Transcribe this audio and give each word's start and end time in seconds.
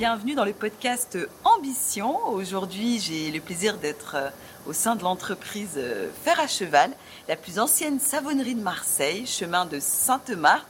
bienvenue 0.00 0.34
dans 0.34 0.46
le 0.46 0.54
podcast 0.54 1.18
Ambition. 1.44 2.26
Aujourd'hui, 2.28 2.98
j'ai 3.00 3.30
le 3.30 3.38
plaisir 3.38 3.76
d'être 3.76 4.14
euh, 4.14 4.30
au 4.66 4.72
sein 4.72 4.96
de 4.96 5.02
l'entreprise 5.02 5.74
euh, 5.76 6.08
Fer 6.24 6.40
à 6.40 6.46
Cheval, 6.46 6.90
la 7.28 7.36
plus 7.36 7.58
ancienne 7.58 8.00
savonnerie 8.00 8.54
de 8.54 8.62
Marseille, 8.62 9.26
chemin 9.26 9.66
de 9.66 9.78
Sainte-Marthe, 9.78 10.64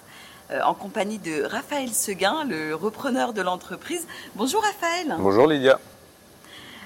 euh, 0.51 0.61
en 0.63 0.75
compagnie 0.75 1.21
de 1.21 1.45
Raphaël 1.45 1.91
Seguin, 1.91 2.43
le 2.43 2.75
repreneur 2.75 3.33
de 3.33 3.41
l'entreprise. 3.41 4.05
Bonjour 4.35 4.65
Raphaël. 4.65 5.15
Bonjour 5.21 5.47
Lydia. 5.47 5.79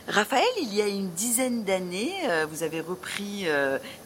Raphaël, 0.07 0.45
il 0.61 0.75
y 0.75 0.83
a 0.83 0.87
une 0.87 1.13
dizaine 1.13 1.65
d'années, 1.65 2.13
vous 2.51 2.63
avez 2.63 2.83
repris 2.83 3.47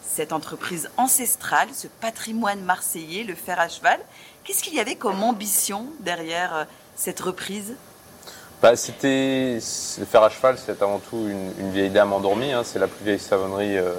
cette 0.00 0.32
entreprise 0.32 0.88
ancestrale, 0.96 1.66
ce 1.74 1.88
patrimoine 1.88 2.60
marseillais, 2.60 3.24
le 3.24 3.34
fer 3.34 3.58
à 3.58 3.68
cheval. 3.68 3.98
Qu'est-ce 4.44 4.62
qu'il 4.62 4.74
y 4.74 4.80
avait 4.80 4.94
comme 4.94 5.24
ambition 5.24 5.86
derrière 5.98 6.68
cette 6.94 7.18
reprise? 7.18 7.74
Bah, 8.60 8.74
c'était 8.74 9.60
le 9.98 10.04
fer 10.04 10.20
à 10.20 10.30
cheval, 10.30 10.56
c'est 10.58 10.82
avant 10.82 10.98
tout 10.98 11.28
une, 11.28 11.70
vieille 11.70 11.90
dame 11.90 12.12
endormie. 12.12 12.52
Hein. 12.52 12.62
c'est 12.64 12.80
la 12.80 12.88
plus 12.88 13.04
vieille 13.04 13.20
savonnerie 13.20 13.78
euh, 13.78 13.92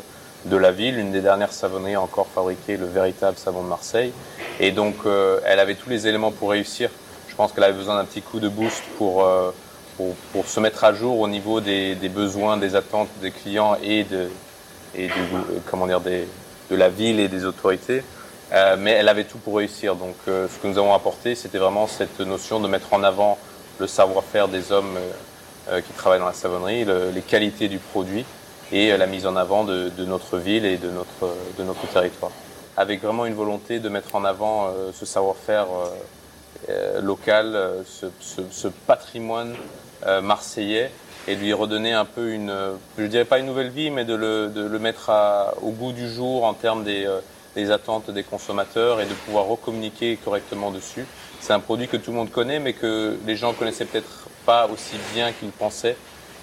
de 0.45 0.57
la 0.57 0.71
ville, 0.71 0.99
une 0.99 1.13
des 1.13 1.21
dernières 1.21 1.53
savonneries 1.53 1.95
encore 1.95 2.27
fabriquer 2.27 2.75
le 2.75 2.85
véritable 2.85 3.37
savon 3.37 3.63
de 3.63 3.69
Marseille. 3.69 4.11
Et 4.59 4.71
donc, 4.71 4.95
euh, 5.05 5.39
elle 5.45 5.61
avait 5.61 5.75
tous 5.75 5.89
les 5.89 6.07
éléments 6.07 6.31
pour 6.31 6.49
réussir. 6.49 6.89
Je 7.29 7.35
pense 7.35 7.53
qu'elle 7.53 7.63
avait 7.63 7.77
besoin 7.77 7.95
d'un 7.95 8.03
petit 8.03 8.21
coup 8.21 8.41
de 8.41 8.49
boost 8.49 8.83
pour, 8.97 9.23
euh, 9.23 9.51
pour, 9.95 10.45
se 10.45 10.59
mettre 10.59 10.83
à 10.83 10.93
jour 10.93 11.19
au 11.19 11.29
niveau 11.29 11.61
des, 11.61 11.95
besoins, 12.13 12.57
des 12.57 12.75
attentes 12.75 13.07
des 13.21 13.31
clients 13.31 13.77
et 13.81 14.03
de, 14.03 14.29
et 14.93 15.09
comment 15.71 15.87
dire, 15.87 16.01
des, 16.01 16.27
de 16.69 16.75
la 16.75 16.89
ville 16.89 17.21
et 17.21 17.29
des 17.29 17.45
autorités. 17.45 18.03
mais 18.77 18.91
elle 18.91 19.07
avait 19.07 19.23
tout 19.23 19.37
pour 19.37 19.55
réussir. 19.55 19.95
Donc, 19.95 20.15
ce 20.25 20.61
que 20.61 20.67
nous 20.67 20.77
avons 20.77 20.93
apporté, 20.93 21.35
c'était 21.35 21.59
vraiment 21.59 21.87
cette 21.87 22.19
notion 22.19 22.59
de 22.59 22.67
mettre 22.67 22.93
en 22.93 23.03
avant 23.03 23.37
le 23.79 23.87
savoir-faire 23.87 24.47
des 24.47 24.71
hommes 24.71 24.97
euh, 24.97 25.11
euh, 25.71 25.81
qui 25.81 25.93
travaillent 25.93 26.19
dans 26.19 26.25
la 26.25 26.33
savonnerie, 26.33 26.85
les 26.85 27.21
qualités 27.21 27.67
du 27.67 27.79
produit 27.79 28.25
et 28.71 28.91
euh, 28.91 28.97
la 28.97 29.07
mise 29.07 29.25
en 29.25 29.35
avant 29.35 29.63
de, 29.63 29.91
notre 30.05 30.37
ville 30.37 30.65
et 30.65 30.77
de 30.77 30.89
notre, 30.89 31.33
de 31.57 31.63
notre 31.63 31.87
territoire. 31.87 32.31
Avec 32.77 33.01
vraiment 33.01 33.25
une 33.25 33.33
volonté 33.33 33.79
de 33.79 33.89
mettre 33.89 34.15
en 34.15 34.23
avant 34.23 34.73
ce 34.93 35.05
savoir-faire 35.05 35.65
local, 37.01 37.83
ce, 37.85 38.67
patrimoine 38.87 39.53
marseillais 40.23 40.89
et 41.27 41.35
lui 41.35 41.51
redonner 41.51 41.91
un 41.91 42.05
peu 42.05 42.31
une, 42.31 42.53
je 42.97 43.03
dirais 43.03 43.25
pas 43.25 43.39
une 43.39 43.47
nouvelle 43.47 43.69
vie, 43.69 43.91
mais 43.91 44.05
de 44.05 44.15
le, 44.15 44.79
mettre 44.79 45.11
au 45.61 45.71
goût 45.71 45.91
du 45.91 46.09
jour 46.09 46.45
en 46.45 46.53
termes 46.53 46.85
des, 46.85 47.05
des 47.59 47.71
attentes 47.71 48.09
des 48.09 48.23
consommateurs 48.23 49.01
et 49.01 49.05
de 49.05 49.13
pouvoir 49.13 49.45
recommuniquer 49.45 50.17
correctement 50.17 50.71
dessus. 50.71 51.05
C'est 51.41 51.53
un 51.53 51.59
produit 51.59 51.87
que 51.87 51.97
tout 51.97 52.11
le 52.11 52.17
monde 52.17 52.31
connaît, 52.31 52.59
mais 52.59 52.73
que 52.73 53.17
les 53.25 53.35
gens 53.35 53.53
connaissaient 53.53 53.85
peut-être 53.85 54.27
pas 54.45 54.67
aussi 54.67 54.95
bien 55.13 55.31
qu'ils 55.31 55.51
pensaient. 55.51 55.95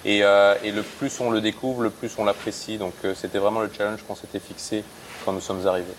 Et, 0.05 0.23
euh, 0.23 0.55
le 0.63 0.83
plus 0.83 1.19
on 1.19 1.31
le 1.31 1.41
découvre, 1.41 1.81
le 1.81 1.89
plus 1.89 2.11
on 2.17 2.25
l'apprécie. 2.25 2.77
Donc 2.77 2.93
euh, 3.03 3.13
c'était 3.15 3.39
vraiment 3.39 3.61
le 3.61 3.69
challenge 3.75 4.03
qu'on 4.07 4.15
s'était 4.15 4.39
fixé 4.39 4.83
quand 5.25 5.33
nous 5.33 5.41
sommes 5.41 5.65
arrivés. 5.67 5.95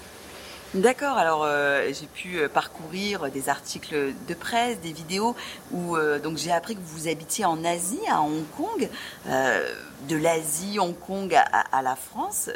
D'accord, 0.75 1.17
alors 1.17 1.45
euh, 1.45 1.91
j'ai 1.99 2.07
pu 2.07 2.47
parcourir 2.53 3.31
des 3.31 3.49
articles 3.49 4.13
de 4.29 4.35
presse, 4.35 4.79
des 4.81 4.93
vidéos 4.93 5.35
où 5.73 5.97
donc 6.23 6.37
j'ai 6.37 6.53
appris 6.53 6.77
que 6.77 6.83
vous 6.85 7.09
habitiez 7.09 7.47
en 7.47 7.65
Asie, 7.65 8.01
à 8.07 8.21
Hong 8.21 8.45
Kong, 8.55 8.87
de 9.27 10.17
l'Asie, 10.17 10.79
Hong 10.79 10.99
Kong 10.99 11.35
à 11.35 11.83
la 11.83 11.97
France. 11.97 12.51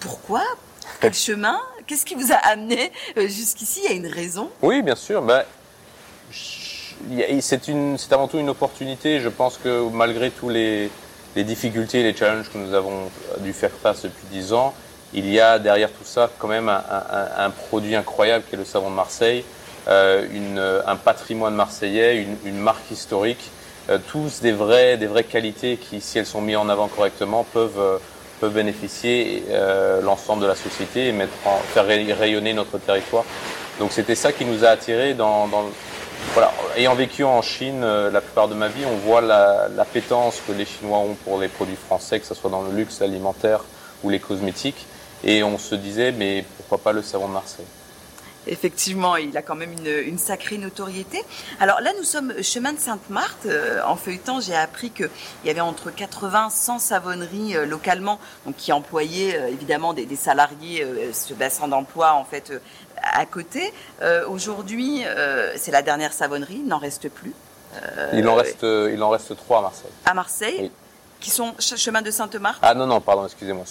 pourquoi 0.00 0.42
Quel 1.00 1.14
chemin? 1.14 1.58
Qu'est-ce 1.86 2.04
qui 2.04 2.14
vous 2.14 2.32
a 2.32 2.36
amené 2.36 2.92
euh, 3.16 3.22
jusqu'ici? 3.22 3.80
Il 3.84 3.90
y 3.90 3.92
a 3.92 3.96
une 3.96 4.06
raison 4.06 4.50
Oui, 4.62 4.82
bien 4.82 4.94
sûr. 4.94 5.22
Ben, 5.22 5.44
c'est 7.40 8.12
avant 8.12 8.28
tout 8.28 8.38
une 8.38 8.50
opportunité. 8.50 9.20
Je 9.20 9.28
pense 9.28 9.56
que 9.56 9.88
malgré 9.90 10.30
tous 10.30 10.48
les, 10.48 10.90
difficultés, 11.36 12.02
les 12.02 12.14
challenges 12.14 12.50
que 12.50 12.58
nous 12.58 12.74
avons 12.74 13.10
dû 13.38 13.52
faire 13.52 13.70
face 13.70 14.02
depuis 14.02 14.26
dix 14.30 14.52
ans, 14.52 14.74
il 15.12 15.28
y 15.28 15.40
a 15.40 15.58
derrière 15.58 15.90
tout 15.90 16.04
ça 16.04 16.30
quand 16.38 16.48
même 16.48 16.68
un, 16.68 17.50
produit 17.50 17.96
incroyable 17.96 18.44
qui 18.48 18.54
est 18.54 18.58
le 18.58 18.64
savon 18.64 18.90
de 18.90 18.94
Marseille, 18.94 19.44
euh, 19.88 20.82
un 20.86 20.96
patrimoine 20.96 21.54
marseillais, 21.54 22.26
une, 22.44 22.58
marque 22.58 22.90
historique, 22.90 23.50
euh, 23.88 23.98
tous 24.12 24.40
des 24.40 24.52
vraies, 24.52 24.98
des 24.98 25.06
vraies 25.06 25.24
qualités 25.24 25.78
qui, 25.78 26.00
si 26.00 26.18
elles 26.18 26.26
sont 26.26 26.42
mises 26.42 26.58
en 26.58 26.68
avant 26.68 26.88
correctement, 26.88 27.44
peuvent 27.52 28.00
peuvent 28.40 28.54
bénéficier 28.54 29.44
euh, 29.50 30.00
l'ensemble 30.00 30.42
de 30.42 30.46
la 30.46 30.54
société 30.54 31.08
et 31.08 31.12
faire 31.74 31.86
rayonner 31.86 32.52
notre 32.54 32.78
territoire. 32.78 33.24
Donc 33.78 33.92
c'était 33.92 34.14
ça 34.14 34.32
qui 34.32 34.44
nous 34.44 34.64
a 34.64 34.68
attirés 34.68 35.14
ayant 36.76 36.94
vécu 36.94 37.24
en 37.24 37.42
Chine 37.42 37.82
euh, 37.82 38.10
la 38.10 38.20
plupart 38.20 38.48
de 38.48 38.54
ma 38.54 38.68
vie, 38.68 38.84
on 38.86 38.96
voit 38.96 39.20
la, 39.20 39.68
la 39.74 39.84
que 40.46 40.52
les 40.52 40.64
Chinois 40.64 40.98
ont 40.98 41.14
pour 41.24 41.40
les 41.40 41.48
produits 41.48 41.76
français, 41.76 42.20
que 42.20 42.26
ce 42.26 42.34
soit 42.34 42.50
dans 42.50 42.62
le 42.62 42.72
luxe 42.72 43.02
alimentaire 43.02 43.64
ou 44.02 44.10
les 44.10 44.18
cosmétiques. 44.18 44.86
Et 45.24 45.42
on 45.42 45.58
se 45.58 45.74
disait, 45.74 46.12
mais 46.12 46.44
pourquoi 46.56 46.78
pas 46.78 46.92
le 46.92 47.02
savon 47.02 47.28
de 47.28 47.34
Marseille? 47.34 47.66
Effectivement, 48.46 49.16
il 49.16 49.36
a 49.36 49.42
quand 49.42 49.54
même 49.54 49.74
une, 49.84 50.18
sacrée 50.18 50.58
notoriété. 50.58 51.22
Alors 51.60 51.80
là, 51.80 51.92
nous 51.98 52.04
sommes 52.04 52.32
chemin 52.42 52.72
de 52.72 52.78
Sainte-Marthe. 52.78 53.46
Euh, 53.46 53.80
en 53.86 53.96
feuilletant, 53.96 54.40
j'ai 54.40 54.54
appris 54.54 54.90
qu'il 54.90 55.10
y 55.44 55.50
avait 55.50 55.60
entre 55.60 55.90
80 55.90 56.48
et 56.48 56.50
100 56.50 56.78
savonneries 56.78 57.56
euh, 57.56 57.66
localement, 57.66 58.18
donc 58.46 58.56
qui 58.56 58.72
employaient 58.72 59.36
euh, 59.36 59.48
évidemment 59.48 59.92
des, 59.92 60.16
salariés, 60.16 60.86
ce 61.12 61.34
bassin 61.34 61.68
d'emploi 61.68 62.12
en 62.14 62.24
fait 62.24 62.52
à 63.02 63.24
côté. 63.26 63.72
Aujourd'hui, 64.28 65.04
c'est 65.56 65.70
la 65.70 65.82
dernière 65.82 66.12
savonnerie, 66.12 66.60
il 66.62 66.66
n'en 66.66 66.78
reste 66.78 67.08
plus. 67.08 67.32
il 68.12 68.28
en 68.28 68.34
reste, 68.34 68.62
il 68.62 69.02
en 69.02 69.08
reste 69.08 69.36
trois 69.36 69.58
à 69.58 69.62
Marseille. 69.62 69.90
À 70.04 70.14
Marseille. 70.14 70.70
Qui 71.20 71.30
sont 71.30 71.54
chemin 71.58 72.02
de 72.02 72.10
Sainte-Marthe 72.10 72.58
Ah 72.62 72.74
non, 72.74 72.86
non, 72.86 73.00
pardon, 73.00 73.26
excusez-moi. 73.26 73.64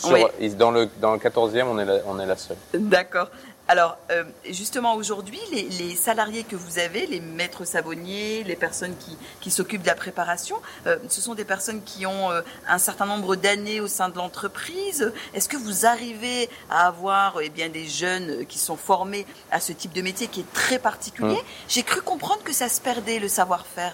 Dans, 0.57 0.71
le, 0.71 0.89
dans 1.01 1.13
le 1.13 1.19
14e, 1.19 1.63
on 1.63 1.79
est 1.79 2.01
on 2.05 2.19
est 2.19 2.25
la 2.25 2.37
seule. 2.37 2.57
D'accord. 2.73 3.29
Alors, 3.69 3.99
euh, 4.09 4.23
justement, 4.49 4.95
aujourd'hui, 4.95 5.39
les, 5.51 5.93
salariés 5.93 6.43
que 6.43 6.55
vous 6.55 6.79
avez, 6.79 7.05
les 7.05 7.19
maîtres 7.19 7.65
savonniers, 7.65 8.43
les 8.43 8.55
personnes 8.55 8.95
qui, 9.39 9.51
s'occupent 9.51 9.83
de 9.83 9.87
la 9.87 9.93
préparation, 9.93 10.55
euh, 10.87 10.97
ce 11.07 11.21
sont 11.21 11.35
des 11.35 11.45
personnes 11.45 11.83
qui 11.83 12.07
ont 12.07 12.31
euh, 12.31 12.41
un 12.67 12.79
certain 12.79 13.05
nombre 13.05 13.35
d'années 13.35 13.79
au 13.79 13.87
sein 13.87 14.09
de 14.09 14.17
l'entreprise. 14.17 15.13
Est-ce 15.35 15.47
que 15.47 15.55
vous 15.55 15.85
arrivez 15.85 16.49
à 16.71 16.87
avoir 16.87 17.41
eh 17.41 17.49
bien, 17.49 17.69
des 17.69 17.87
jeunes 17.87 18.43
qui 18.47 18.57
sont 18.57 18.75
formés 18.75 19.27
à 19.51 19.59
ce 19.59 19.71
type 19.71 19.93
de 19.93 20.01
métier 20.01 20.25
qui 20.25 20.39
est 20.39 20.53
très 20.53 20.79
particulier? 20.79 21.35
Mmh. 21.35 21.67
J'ai 21.67 21.83
cru 21.83 22.01
comprendre 22.01 22.41
que 22.43 22.53
ça 22.53 22.69
se 22.69 22.81
perdait, 22.81 23.19
le 23.19 23.27
savoir-faire. 23.27 23.93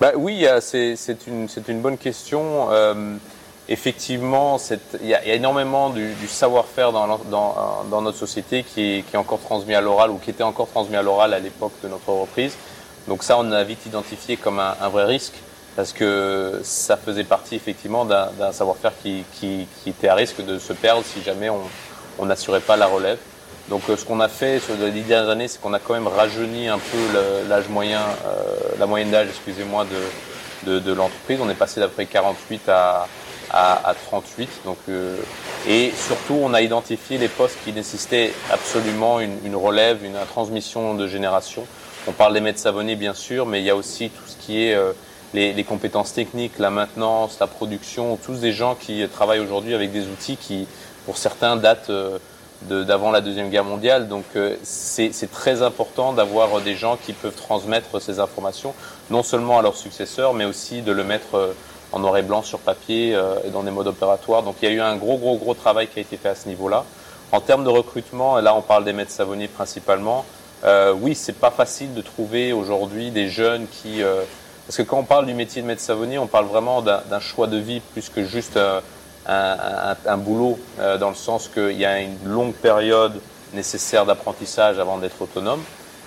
Bah, 0.00 0.12
oui, 0.16 0.46
c'est 0.60 0.96
une, 1.26 1.80
bonne 1.80 1.98
question 1.98 2.68
effectivement, 3.68 4.58
il 5.00 5.08
y, 5.08 5.14
a 5.14 5.34
énormément 5.34 5.90
du, 5.90 6.14
savoir-faire 6.28 6.92
dans, 6.92 7.18
dans, 7.90 8.02
notre 8.02 8.18
société 8.18 8.62
qui 8.62 9.04
est, 9.12 9.16
encore 9.16 9.40
transmis 9.40 9.74
à 9.74 9.80
l'oral 9.80 10.10
ou 10.10 10.18
qui 10.18 10.30
était 10.30 10.42
encore 10.42 10.68
transmis 10.68 10.96
à 10.96 11.02
l'oral 11.02 11.32
à 11.34 11.38
l'époque 11.38 11.72
de 11.82 11.88
notre 11.88 12.10
reprise. 12.10 12.56
Donc 13.08 13.22
ça, 13.22 13.38
on 13.38 13.50
a 13.52 13.62
vite 13.64 13.86
identifié 13.86 14.36
comme 14.36 14.58
un, 14.58 14.88
vrai 14.88 15.04
risque 15.04 15.34
parce 15.76 15.92
que 15.92 16.60
ça 16.62 16.96
faisait 16.96 17.24
partie 17.24 17.56
effectivement 17.56 18.04
d'un 18.04 18.52
savoir-faire 18.52 18.92
qui, 19.02 19.66
était 19.86 20.08
à 20.08 20.14
risque 20.14 20.44
de 20.44 20.58
se 20.58 20.72
perdre 20.72 21.02
si 21.04 21.22
jamais 21.22 21.50
on 22.18 22.26
n'assurait 22.26 22.60
pas 22.60 22.76
la 22.76 22.86
relève. 22.86 23.18
Donc 23.68 23.82
euh, 23.88 23.96
ce 23.96 24.04
qu'on 24.04 24.20
a 24.20 24.28
fait 24.28 24.58
sur 24.60 24.74
les 24.76 24.90
dix 24.90 25.02
dernières 25.02 25.30
années, 25.30 25.48
c'est 25.48 25.60
qu'on 25.60 25.72
a 25.72 25.78
quand 25.78 25.94
même 25.94 26.06
rajeuni 26.06 26.68
un 26.68 26.78
peu 26.78 27.48
l'âge 27.48 27.68
moyen, 27.68 28.02
euh, 28.26 28.56
la 28.78 28.86
moyenne 28.86 29.10
d'âge, 29.10 29.28
excusez-moi, 29.28 29.86
de, 30.64 30.78
de 30.78 30.92
l'entreprise. 30.92 31.38
On 31.42 31.48
est 31.48 31.54
passé 31.54 31.80
d'après 31.80 32.06
48 32.06 32.68
à, 32.68 33.06
à, 33.54 33.94
38. 34.06 34.48
Donc, 34.64 34.78
euh, 34.88 35.16
et 35.68 35.92
surtout, 35.96 36.34
on 36.34 36.54
a 36.54 36.60
identifié 36.60 37.18
les 37.18 37.28
postes 37.28 37.56
qui 37.64 37.72
nécessitaient 37.72 38.32
absolument 38.50 39.20
une, 39.20 39.56
relève, 39.56 40.04
une, 40.04 40.16
transmission 40.28 40.94
de 40.94 41.06
génération. 41.06 41.66
On 42.06 42.12
parle 42.12 42.34
des 42.34 42.40
maîtres 42.40 42.58
savonnés, 42.58 42.96
bien 42.96 43.14
sûr, 43.14 43.46
mais 43.46 43.60
il 43.60 43.64
y 43.64 43.70
a 43.70 43.76
aussi 43.76 44.10
tout 44.10 44.26
ce 44.26 44.36
qui 44.36 44.64
est 44.64 44.74
euh, 44.74 44.92
les, 45.32 45.64
compétences 45.64 46.12
techniques, 46.12 46.58
la 46.58 46.70
maintenance, 46.70 47.38
la 47.40 47.46
production, 47.46 48.16
tous 48.16 48.40
des 48.40 48.52
gens 48.52 48.74
qui 48.74 49.06
travaillent 49.08 49.40
aujourd'hui 49.40 49.74
avec 49.74 49.92
des 49.92 50.06
outils 50.06 50.36
qui, 50.36 50.66
pour 51.06 51.16
certains, 51.16 51.56
datent 51.56 51.90
euh, 51.90 52.18
d'avant 52.68 53.10
la 53.10 53.20
Deuxième 53.20 53.50
Guerre 53.50 53.64
mondiale. 53.64 54.08
Donc 54.08 54.24
c'est 54.62 55.30
très 55.30 55.62
important 55.62 56.12
d'avoir 56.12 56.60
des 56.60 56.74
gens 56.74 56.96
qui 56.96 57.12
peuvent 57.12 57.34
transmettre 57.34 58.00
ces 58.00 58.20
informations, 58.20 58.74
non 59.10 59.22
seulement 59.22 59.58
à 59.58 59.62
leurs 59.62 59.76
successeurs, 59.76 60.34
mais 60.34 60.44
aussi 60.44 60.82
de 60.82 60.92
le 60.92 61.04
mettre 61.04 61.54
en 61.94 62.00
noir 62.00 62.16
et 62.16 62.22
blanc 62.22 62.42
sur 62.42 62.58
papier 62.58 63.14
euh, 63.14 63.36
et 63.46 63.50
dans 63.50 63.62
des 63.62 63.70
modes 63.70 63.86
opératoires. 63.86 64.42
Donc 64.42 64.56
il 64.60 64.68
y 64.68 64.72
a 64.72 64.74
eu 64.74 64.80
un 64.80 64.96
gros, 64.96 65.16
gros, 65.16 65.36
gros 65.36 65.54
travail 65.54 65.86
qui 65.86 66.00
a 66.00 66.02
été 66.02 66.16
fait 66.16 66.28
à 66.28 66.34
ce 66.34 66.48
niveau-là. 66.48 66.84
En 67.30 67.40
termes 67.40 67.64
de 67.64 67.68
recrutement, 67.68 68.40
là 68.40 68.54
on 68.54 68.62
parle 68.62 68.84
des 68.84 68.92
maîtres 68.92 69.12
savonniers 69.12 69.48
principalement, 69.48 70.24
euh, 70.64 70.92
oui, 70.98 71.14
c'est 71.14 71.38
pas 71.38 71.50
facile 71.50 71.94
de 71.94 72.00
trouver 72.00 72.52
aujourd'hui 72.52 73.10
des 73.10 73.28
jeunes 73.28 73.66
qui... 73.68 74.02
Euh, 74.02 74.22
parce 74.66 74.78
que 74.78 74.82
quand 74.82 74.98
on 74.98 75.04
parle 75.04 75.26
du 75.26 75.34
métier 75.34 75.60
de 75.62 75.66
maître 75.66 75.82
savonnier, 75.82 76.18
on 76.18 76.26
parle 76.26 76.46
vraiment 76.46 76.80
d'un 76.80 77.20
choix 77.20 77.46
de 77.46 77.58
vie 77.58 77.80
plus 77.80 78.08
que 78.08 78.24
juste 78.24 78.58
un, 79.26 80.16
boulot, 80.16 80.58
dans 80.78 81.08
le 81.08 81.14
sens 81.14 81.48
qu'il 81.48 81.78
y 81.78 81.84
a 81.84 82.00
une 82.00 82.24
longue 82.24 82.54
période 82.54 83.20
nécessaire 83.54 84.04
d'apprentissage 84.04 84.78
avant 84.78 84.98
d'être 84.98 85.20
autonome. 85.20 85.62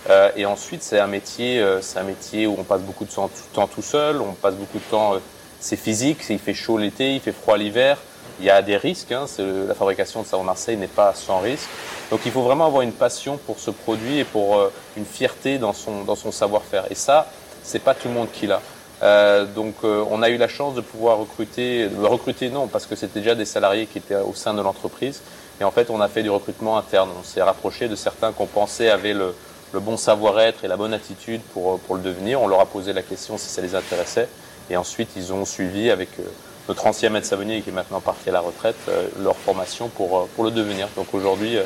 Euh, 0.09 0.31
et 0.35 0.45
ensuite, 0.45 0.83
c'est 0.83 0.99
un 0.99 1.07
métier, 1.07 1.59
euh, 1.59 1.81
c'est 1.81 1.99
un 1.99 2.03
métier 2.03 2.47
où 2.47 2.55
on 2.57 2.63
passe 2.63 2.81
beaucoup 2.81 3.05
de 3.05 3.11
temps, 3.11 3.29
tout 3.67 3.81
seul, 3.81 4.21
on 4.21 4.33
passe 4.33 4.55
beaucoup 4.55 4.77
de 4.77 4.83
temps, 4.83 5.15
euh, 5.15 5.19
c'est 5.59 5.75
physique, 5.75 6.19
il 6.29 6.39
fait 6.39 6.53
chaud 6.53 6.77
l'été, 6.77 7.15
il 7.15 7.19
fait 7.19 7.33
froid 7.33 7.57
l'hiver. 7.57 7.97
Il 8.39 8.45
y 8.45 8.51
a 8.51 8.61
des 8.61 8.77
risques. 8.77 9.11
Hein, 9.11 9.25
la 9.39 9.73
fabrication 9.73 10.21
de 10.21 10.27
savon 10.27 10.43
Marseille 10.43 10.77
n'est 10.77 10.87
pas 10.87 11.13
sans 11.15 11.39
risque. 11.39 11.67
Donc, 12.11 12.19
il 12.25 12.31
faut 12.31 12.43
vraiment 12.43 12.67
avoir 12.67 12.83
une 12.83 12.91
passion 12.91 13.37
pour 13.37 13.59
ce 13.59 13.71
produit 13.71 14.19
et 14.19 14.23
pour 14.23 14.69
une 14.95 15.05
fierté 15.05 15.57
dans 15.57 15.73
son 15.73 16.03
dans 16.03 16.15
son 16.15 16.31
savoir-faire. 16.31 16.83
Et 16.91 16.95
ça, 16.95 17.25
c'est 17.63 17.79
pas 17.79 17.95
tout 17.95 18.09
le 18.09 18.13
monde 18.13 18.27
qui 18.31 18.45
l'a. 18.45 18.61
Euh, 19.03 19.45
donc 19.45 19.75
euh, 19.83 20.03
on 20.09 20.23
a 20.23 20.29
eu 20.29 20.37
la 20.37 20.47
chance 20.47 20.73
de 20.73 20.81
pouvoir 20.81 21.19
recruter, 21.19 21.87
recruter 22.01 22.49
non 22.49 22.67
parce 22.67 22.87
que 22.87 22.95
c'était 22.95 23.19
déjà 23.19 23.35
des 23.35 23.45
salariés 23.45 23.85
qui 23.85 23.99
étaient 23.99 24.15
au 24.15 24.33
sein 24.33 24.55
de 24.55 24.61
l'entreprise 24.61 25.21
et 25.61 25.63
en 25.63 25.69
fait 25.69 25.91
on 25.91 26.01
a 26.01 26.07
fait 26.07 26.23
du 26.23 26.31
recrutement 26.31 26.77
interne. 26.77 27.09
On 27.19 27.23
s'est 27.23 27.43
rapproché 27.43 27.87
de 27.87 27.95
certains 27.95 28.31
qu'on 28.31 28.47
pensait 28.47 28.89
avaient 28.89 29.13
le, 29.13 29.35
le 29.73 29.79
bon 29.79 29.97
savoir-être 29.97 30.65
et 30.65 30.67
la 30.67 30.77
bonne 30.77 30.93
attitude 30.93 31.41
pour, 31.53 31.79
pour 31.79 31.95
le 31.95 32.01
devenir. 32.01 32.41
On 32.41 32.47
leur 32.47 32.59
a 32.59 32.65
posé 32.65 32.91
la 32.91 33.03
question 33.03 33.37
si 33.37 33.47
ça 33.47 33.61
les 33.61 33.75
intéressait 33.75 34.29
et 34.69 34.77
ensuite 34.77 35.09
ils 35.15 35.31
ont 35.31 35.45
suivi 35.45 35.91
avec 35.91 36.09
euh, 36.19 36.23
notre 36.67 36.87
ancien 36.87 37.11
maître 37.11 37.27
savonnier 37.27 37.61
qui 37.61 37.69
est 37.69 37.73
maintenant 37.73 38.01
parti 38.01 38.29
à 38.29 38.31
la 38.33 38.41
retraite 38.41 38.75
leur 39.21 39.37
formation 39.37 39.87
pour, 39.87 40.27
pour 40.29 40.43
le 40.43 40.51
devenir. 40.51 40.89
Donc 40.97 41.13
aujourd'hui 41.13 41.57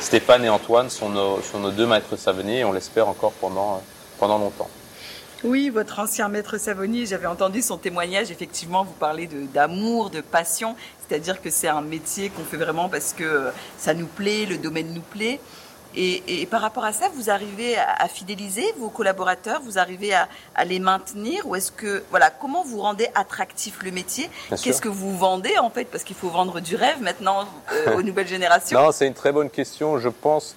Stéphane 0.00 0.44
et 0.44 0.48
Antoine 0.48 0.90
sont 0.90 1.10
nos, 1.10 1.40
sont 1.42 1.60
nos 1.60 1.70
deux 1.70 1.86
maîtres 1.86 2.16
savonniers 2.16 2.60
et 2.60 2.64
on 2.64 2.72
l'espère 2.72 3.06
encore 3.08 3.32
pendant, 3.32 3.80
pendant 4.18 4.38
longtemps. 4.38 4.68
Oui, 5.44 5.70
votre 5.70 6.00
ancien 6.00 6.28
maître 6.28 6.58
savonnier, 6.58 7.06
j'avais 7.06 7.26
entendu 7.26 7.62
son 7.62 7.76
témoignage. 7.76 8.30
Effectivement, 8.32 8.82
vous 8.82 8.94
parlez 8.98 9.28
d'amour, 9.54 10.10
de, 10.10 10.20
passion. 10.20 10.74
C'est-à-dire 11.06 11.40
que 11.40 11.48
c'est 11.48 11.68
un 11.68 11.80
métier 11.80 12.30
qu'on 12.30 12.42
fait 12.42 12.56
vraiment 12.56 12.88
parce 12.88 13.12
que 13.12 13.50
ça 13.78 13.94
nous 13.94 14.06
plaît, 14.06 14.46
le 14.46 14.58
domaine 14.58 14.92
nous 14.92 15.00
plaît. 15.00 15.38
Et, 15.94 16.46
par 16.50 16.60
rapport 16.60 16.84
à 16.84 16.92
ça, 16.92 17.06
vous 17.14 17.30
arrivez 17.30 17.76
à, 17.76 18.06
fidéliser 18.08 18.64
vos 18.78 18.88
collaborateurs, 18.88 19.60
vous 19.62 19.78
arrivez 19.78 20.12
à, 20.12 20.64
les 20.64 20.80
maintenir, 20.80 21.46
ou 21.46 21.56
est-ce 21.56 21.72
que 21.72 22.02
voilà, 22.10 22.30
comment 22.30 22.62
vous 22.62 22.80
rendez 22.80 23.08
attractif 23.14 23.82
le 23.82 23.90
métier? 23.90 24.28
Qu'est-ce 24.62 24.82
que 24.82 24.88
vous 24.88 25.16
vendez 25.16 25.56
en 25.58 25.70
fait? 25.70 25.86
Parce 25.86 26.04
qu'il 26.04 26.16
faut 26.16 26.28
vendre 26.28 26.60
du 26.60 26.76
rêve 26.76 27.00
maintenant 27.00 27.48
euh, 27.72 27.96
aux 27.96 28.02
nouvelles 28.02 28.28
générations. 28.28 28.78
Non, 28.78 28.92
c'est 28.92 29.06
une 29.06 29.14
très 29.14 29.32
bonne 29.32 29.50
question. 29.50 29.98
Je 29.98 30.08
pense, 30.08 30.54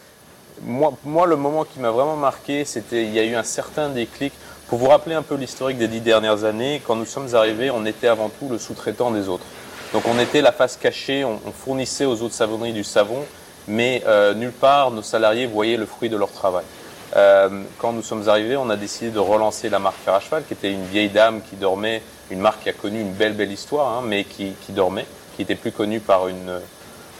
moi, 0.62 0.94
moi 1.06 1.26
le 1.26 1.38
moment 1.38 1.64
qui 1.64 1.80
m'a 1.80 1.92
vraiment 1.92 2.18
marqué, 2.18 2.66
c'était 2.66 3.04
il 3.04 3.14
y 3.14 3.20
a 3.20 3.24
eu 3.24 3.36
un 3.36 3.44
certain 3.44 3.90
déclic. 3.90 4.34
Pour 4.72 4.80
vous 4.80 4.88
rappeler 4.88 5.16
un 5.16 5.22
peu 5.22 5.36
l'historique 5.36 5.78
des 5.78 5.90
dix 5.90 6.00
dernières 6.00 6.46
années, 6.46 6.82
quand 6.88 6.96
nous 6.96 7.04
sommes 7.04 7.36
arrivés, 7.36 7.70
on 7.70 7.86
était 7.86 8.08
avant 8.08 8.30
tout 8.30 8.48
le 8.48 8.58
sous-traitant 8.58 9.12
des 9.12 9.28
autres. 9.28 9.44
Donc 9.92 10.04
on 10.08 10.18
était 10.18 10.42
la 10.42 10.54
face 10.54 10.78
cachée, 10.78 11.26
on, 11.26 11.40
fournissait 11.52 12.06
aux 12.06 12.22
autres 12.22 12.34
savonneries 12.34 12.72
du 12.72 12.86
savon, 12.86 13.26
mais 13.68 14.02
euh, 14.08 14.34
nulle 14.34 14.54
part 14.54 14.92
nos 14.92 15.02
salariés 15.02 15.46
voyaient 15.46 15.76
le 15.76 15.86
fruit 15.86 16.08
de 16.08 16.16
leur 16.16 16.32
travail. 16.32 16.64
Euh, 17.18 17.64
quand 17.80 17.92
nous 17.92 18.02
sommes 18.02 18.30
arrivés, 18.30 18.56
on 18.56 18.70
a 18.70 18.78
décidé 18.78 19.12
de 19.12 19.20
relancer 19.20 19.68
la 19.68 19.80
marque 19.80 19.98
Fer 20.06 20.14
à 20.14 20.22
Cheval, 20.22 20.46
qui 20.48 20.54
était 20.54 20.72
une 20.72 20.86
vieille 20.86 21.10
dame 21.10 21.42
qui 21.42 21.58
dormait, 21.58 22.02
une 22.30 22.40
marque 22.40 22.64
qui 22.64 22.70
a 22.70 22.74
connu 22.74 23.02
une 23.02 23.12
belle 23.12 23.34
belle 23.34 23.52
histoire, 23.52 23.90
hein, 23.98 24.04
mais 24.06 24.24
qui, 24.24 24.56
dormait, 24.70 25.06
qui 25.36 25.42
était 25.42 25.56
plus 25.56 25.74
connue 25.74 26.00
par 26.00 26.30
une, 26.30 26.62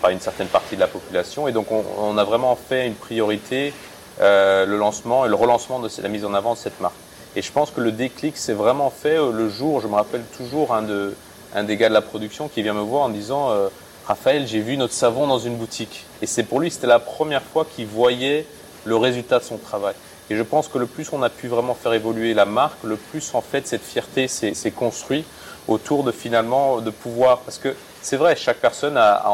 par 0.02 0.12
une 0.12 0.22
certaine 0.22 0.48
partie 0.48 0.76
de 0.76 0.80
la 0.80 0.88
population. 0.88 1.50
Et 1.50 1.52
donc 1.52 1.68
on, 1.70 2.18
a 2.18 2.24
vraiment 2.24 2.56
fait 2.56 2.88
une 2.88 2.96
priorité 2.96 3.74
euh, 4.22 4.66
le 4.66 4.78
lancement 4.78 5.26
et 5.26 5.28
le 5.28 5.36
relancement 5.36 5.80
de 5.80 5.90
la 6.02 6.08
mise 6.08 6.24
en 6.24 6.34
avant 6.34 6.54
de 6.54 6.58
cette 6.58 6.80
marque. 6.80 6.96
Et 7.36 7.42
je 7.42 7.52
pense 7.52 7.72
que 7.72 7.80
le 7.80 7.92
déclic 7.92 8.36
s'est 8.36 8.54
vraiment 8.54 8.90
fait 8.90 9.18
euh, 9.18 9.32
le 9.32 9.50
jour, 9.50 9.80
je 9.80 9.88
me 9.88 9.96
rappelle 9.96 10.24
toujours 10.36 10.74
un, 10.74 10.82
de, 10.82 11.16
un 11.56 11.64
des 11.64 11.78
gars 11.78 11.88
de 11.88 11.94
la 11.94 12.02
production 12.02 12.50
qui 12.50 12.62
vient 12.62 12.74
me 12.74 12.82
voir 12.82 13.04
en 13.04 13.10
disant 13.10 13.52
euh, 13.52 13.70
Raphaël, 14.06 14.48
j'ai 14.48 14.60
vu 14.60 14.76
notre 14.76 14.94
savon 14.94 15.28
dans 15.28 15.40
une 15.40 15.56
boutique. 15.56 16.06
Et 16.22 16.26
c'est 16.26 16.44
pour 16.44 16.60
lui, 16.60 16.70
c'était 16.70 16.88
la 16.88 17.00
première 17.00 17.44
fois 17.44 17.66
qu'il 17.66 17.88
voyait 17.88 18.46
le 18.84 18.98
résultat 18.98 19.40
de 19.40 19.44
son 19.44 19.58
travail. 19.58 19.94
Et 20.30 20.36
je 20.36 20.44
pense 20.44 20.68
que 20.68 20.78
le 20.78 20.88
plus 20.88 21.12
on 21.14 21.24
a 21.24 21.30
pu 21.30 21.48
vraiment 21.48 21.74
faire 21.74 21.94
évoluer 21.94 22.34
la 22.34 22.46
marque, 22.46 22.84
le 22.84 22.96
plus 22.96 23.34
en 23.34 23.42
fait 23.42 23.68
cette 23.68 23.84
fierté 23.84 24.28
s'est 24.28 24.72
construite 24.72 25.26
autour 25.68 26.04
de 26.04 26.12
finalement 26.12 26.80
de 26.80 26.90
pouvoir, 26.90 27.40
parce 27.40 27.58
que 27.58 27.76
c'est 28.02 28.18
vrai, 28.18 28.36
chaque 28.36 28.58
personne 28.58 28.98
a, 28.98 29.14
a, 29.14 29.30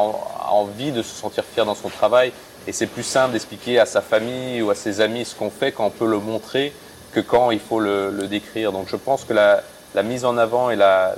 envie 0.50 0.92
de 0.92 1.02
se 1.02 1.16
sentir 1.16 1.44
fier 1.46 1.66
dans 1.66 1.76
son 1.76 1.90
travail, 1.90 2.32
et 2.66 2.72
c'est 2.72 2.88
plus 2.88 3.04
simple 3.04 3.34
d'expliquer 3.34 3.80
à 3.80 3.86
sa 3.86 4.02
famille 4.02 4.62
ou 4.62 4.72
à 4.72 4.76
ses 4.76 5.00
amis 5.00 5.24
ce 5.24 5.36
qu'on 5.36 5.52
fait 5.52 5.72
quand 5.72 5.86
on 5.86 5.90
peut 5.92 6.08
le 6.08 6.18
montrer 6.18 6.74
quand 7.20 7.52
il 7.52 7.60
faut 7.60 7.80
le, 7.80 8.28
décrire. 8.30 8.72
Donc 8.72 8.88
je 8.90 8.96
pense 8.96 9.24
que 9.24 9.34
la, 9.34 9.64
mise 10.04 10.26
en 10.26 10.38
avant 10.38 10.70
et 10.70 10.76
la, 10.76 11.16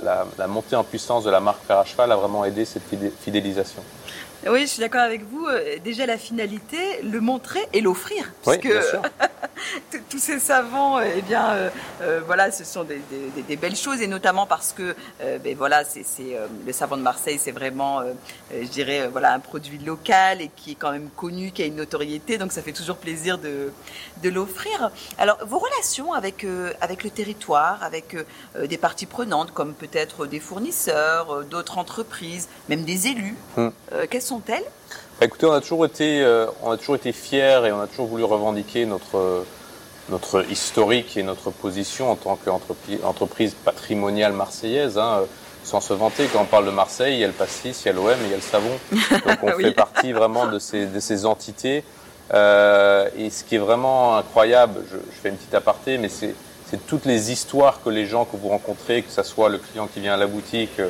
montée 0.48 0.76
en 0.76 0.84
puissance 0.84 1.24
de 1.24 1.30
la 1.30 1.40
marque 1.40 1.62
Fer 1.66 1.78
à 1.78 1.84
Cheval 1.84 2.12
a 2.12 2.16
vraiment 2.16 2.44
aidé 2.44 2.64
cette 2.64 2.82
fidélisation. 3.20 3.82
Oui, 4.46 4.62
je 4.62 4.66
suis 4.66 4.80
d'accord 4.80 5.02
avec 5.02 5.22
vous. 5.28 5.46
Euh, 5.46 5.76
déjà, 5.84 6.06
la 6.06 6.16
finalité, 6.16 6.78
le 7.02 7.20
montrer 7.20 7.60
et 7.74 7.82
l'offrir. 7.82 8.32
Puisque 8.42 8.64
oui, 8.64 9.98
tous 10.08 10.18
ces 10.18 10.38
savants, 10.38 10.98
euh, 10.98 11.04
eh 11.14 11.20
bien, 11.20 11.70
euh, 12.00 12.20
voilà, 12.24 12.50
ce 12.50 12.64
sont 12.64 12.84
des, 12.84 13.56
belles 13.56 13.76
choses. 13.76 14.00
Et 14.00 14.06
notamment 14.06 14.46
parce 14.46 14.72
que, 14.72 14.96
ben, 15.44 15.54
voilà, 15.56 15.84
c'est, 15.84 16.04
le 16.66 16.72
savon 16.72 16.96
de 16.96 17.02
Marseille, 17.02 17.38
c'est 17.38 17.52
vraiment, 17.52 18.02
je 18.50 18.66
dirais, 18.68 19.08
voilà, 19.08 19.34
un 19.34 19.40
produit 19.40 19.78
local 19.78 20.40
et 20.40 20.50
qui 20.56 20.72
est 20.72 20.74
quand 20.74 20.92
même 20.92 21.10
connu, 21.14 21.50
qui 21.50 21.62
a 21.62 21.66
une 21.66 21.76
notoriété. 21.76 22.38
Donc, 22.38 22.52
ça 22.52 22.62
fait 22.62 22.72
toujours 22.72 22.96
plaisir 22.96 23.36
de, 23.36 23.70
de 24.22 24.28
l'offrir. 24.30 24.90
Alors, 25.18 25.38
vos 25.44 25.58
relations 25.58 26.14
avec, 26.14 26.46
avec 26.80 27.04
le 27.04 27.10
territoire, 27.10 27.82
avec 27.82 28.16
des 28.58 28.78
parties 28.78 29.06
prenantes, 29.06 29.52
comme 29.52 29.74
peut-être 29.74 30.26
des 30.26 30.40
fournisseurs, 30.40 31.44
d'autres 31.44 31.76
entreprises, 31.76 32.48
même 32.70 32.84
des 32.84 33.08
élus, 33.08 33.36
quelles 34.08 34.29
sont-elles? 34.30 34.64
Bah, 35.18 35.26
Écoutez, 35.26 35.46
on 35.46 35.52
a 35.52 35.60
toujours 35.60 35.84
été, 35.84 36.22
euh, 36.22 36.46
on 36.62 36.70
a 36.70 36.76
toujours 36.76 36.96
été 36.96 37.12
fiers 37.12 37.66
et 37.66 37.72
on 37.72 37.80
a 37.80 37.86
toujours 37.86 38.06
voulu 38.06 38.24
revendiquer 38.24 38.86
notre 38.86 39.44
notre 40.10 40.50
historique 40.50 41.16
et 41.16 41.22
notre 41.22 41.50
position 41.50 42.10
en 42.10 42.16
tant 42.16 42.36
qu'entreprise 42.36 43.54
patrimoniale 43.64 44.32
marseillaise. 44.32 44.98
Hein, 44.98 45.20
sans 45.62 45.80
se 45.80 45.92
vanter, 45.92 46.26
quand 46.32 46.40
on 46.40 46.46
parle 46.46 46.66
de 46.66 46.70
Marseille, 46.70 47.14
il 47.14 47.20
y 47.20 47.24
a 47.24 47.26
le 47.26 47.32
pastis, 47.32 47.82
il 47.84 47.86
y 47.86 47.90
a 47.90 47.92
l'OM 47.92 48.08
et 48.08 48.24
il 48.24 48.30
y 48.30 48.32
a 48.32 48.36
le 48.36 48.42
savon. 48.42 48.70
Donc 48.92 49.42
on 49.42 49.52
fait 49.52 49.72
partie 49.72 50.12
vraiment 50.12 50.46
de 50.46 50.58
ces, 50.58 50.86
de 50.86 51.00
ces 51.00 51.26
entités. 51.26 51.84
Euh, 52.32 53.08
et 53.16 53.30
ce 53.30 53.44
qui 53.44 53.56
est 53.56 53.58
vraiment 53.58 54.16
incroyable, 54.16 54.80
je, 54.90 54.96
je 54.96 55.20
fais 55.22 55.28
une 55.28 55.36
petite 55.36 55.54
aparté, 55.54 55.98
mais 55.98 56.08
c'est 56.08 56.34
toutes 56.86 57.04
les 57.04 57.30
histoires 57.30 57.80
que 57.84 57.90
les 57.90 58.06
gens 58.06 58.24
que 58.24 58.36
vous 58.36 58.48
rencontrez, 58.48 59.02
que 59.02 59.10
ce 59.10 59.22
soit 59.22 59.48
le 59.48 59.58
client 59.58 59.86
qui 59.86 60.00
vient 60.00 60.14
à 60.14 60.16
la 60.16 60.26
boutique, 60.26 60.80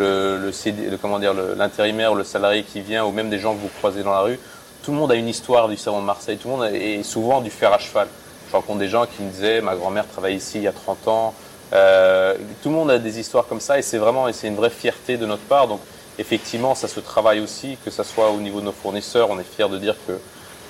le, 0.00 0.38
le, 0.38 1.54
l'intérimaire, 1.54 2.14
le, 2.14 2.24
salarié 2.24 2.62
qui 2.62 2.80
vient, 2.80 3.04
ou 3.04 3.12
même 3.12 3.30
des 3.30 3.38
gens 3.38 3.54
que 3.54 3.60
vous 3.60 3.70
croisez 3.78 4.02
dans 4.02 4.12
la 4.12 4.20
rue, 4.20 4.38
tout 4.82 4.92
le 4.92 4.96
monde 4.96 5.12
a 5.12 5.14
une 5.14 5.28
histoire 5.28 5.68
du 5.68 5.76
savon 5.76 6.00
de 6.00 6.06
Marseille. 6.06 6.38
Tout 6.38 6.48
le 6.48 6.56
monde 6.56 6.74
est 6.74 7.02
souvent 7.02 7.40
du 7.40 7.50
fer 7.50 7.72
à 7.72 7.78
cheval. 7.78 8.08
Je 8.48 8.56
rencontre 8.56 8.78
des 8.78 8.88
gens 8.88 9.06
qui 9.06 9.22
me 9.22 9.30
disaient, 9.30 9.60
ma 9.60 9.76
grand-mère 9.76 10.06
travaille 10.08 10.36
ici 10.36 10.58
il 10.58 10.62
y 10.62 10.68
a 10.68 10.72
30 10.72 11.08
ans. 11.08 11.34
Euh, 11.72 12.34
tout 12.62 12.70
le 12.70 12.74
monde 12.74 12.90
a 12.90 12.98
des 12.98 13.20
histoires 13.20 13.46
comme 13.46 13.60
ça 13.60 13.78
et 13.78 13.82
c'est 13.82 13.98
vraiment, 13.98 14.26
et 14.26 14.32
c'est 14.32 14.48
une 14.48 14.56
vraie 14.56 14.70
fierté 14.70 15.16
de 15.16 15.26
notre 15.26 15.42
part. 15.42 15.68
Donc, 15.68 15.80
effectivement, 16.18 16.74
ça 16.74 16.88
se 16.88 16.98
travaille 16.98 17.40
aussi, 17.40 17.76
que 17.84 17.90
ce 17.90 18.02
soit 18.02 18.30
au 18.30 18.38
niveau 18.38 18.60
de 18.60 18.66
nos 18.66 18.72
fournisseurs. 18.72 19.30
On 19.30 19.38
est 19.38 19.44
fiers 19.44 19.68
de 19.68 19.78
dire 19.78 19.94
que, 20.06 20.12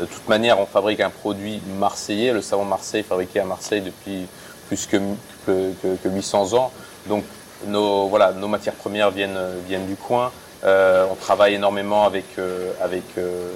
de 0.01 0.07
toute 0.07 0.29
manière, 0.29 0.59
on 0.59 0.67
fabrique 0.67 1.01
un 1.01 1.11
produit 1.11 1.63
marseillais. 1.79 2.33
Le 2.33 2.43
savon 2.43 2.65
Marseille 2.65 3.03
fabriqué 3.03 3.41
à 3.41 3.45
Marseille 3.45 3.81
depuis 3.81 4.27
plus 4.67 4.87
que, 4.87 4.99
que, 5.47 5.73
que 6.03 6.09
800 6.09 6.55
ans. 6.55 6.73
Donc, 7.07 7.25
nos, 7.67 8.09
voilà, 8.09 8.33
nos 8.33 8.49
matières 8.49 8.75
premières 8.75 9.11
viennent, 9.11 9.39
viennent 9.67 9.87
du 9.87 9.97
coin. 9.97 10.31
Euh, 10.65 11.07
on 11.11 11.15
travaille 11.15 11.55
énormément 11.55 12.05
avec, 12.05 12.27
euh, 12.39 12.73
avec 12.83 13.05
euh, 13.17 13.51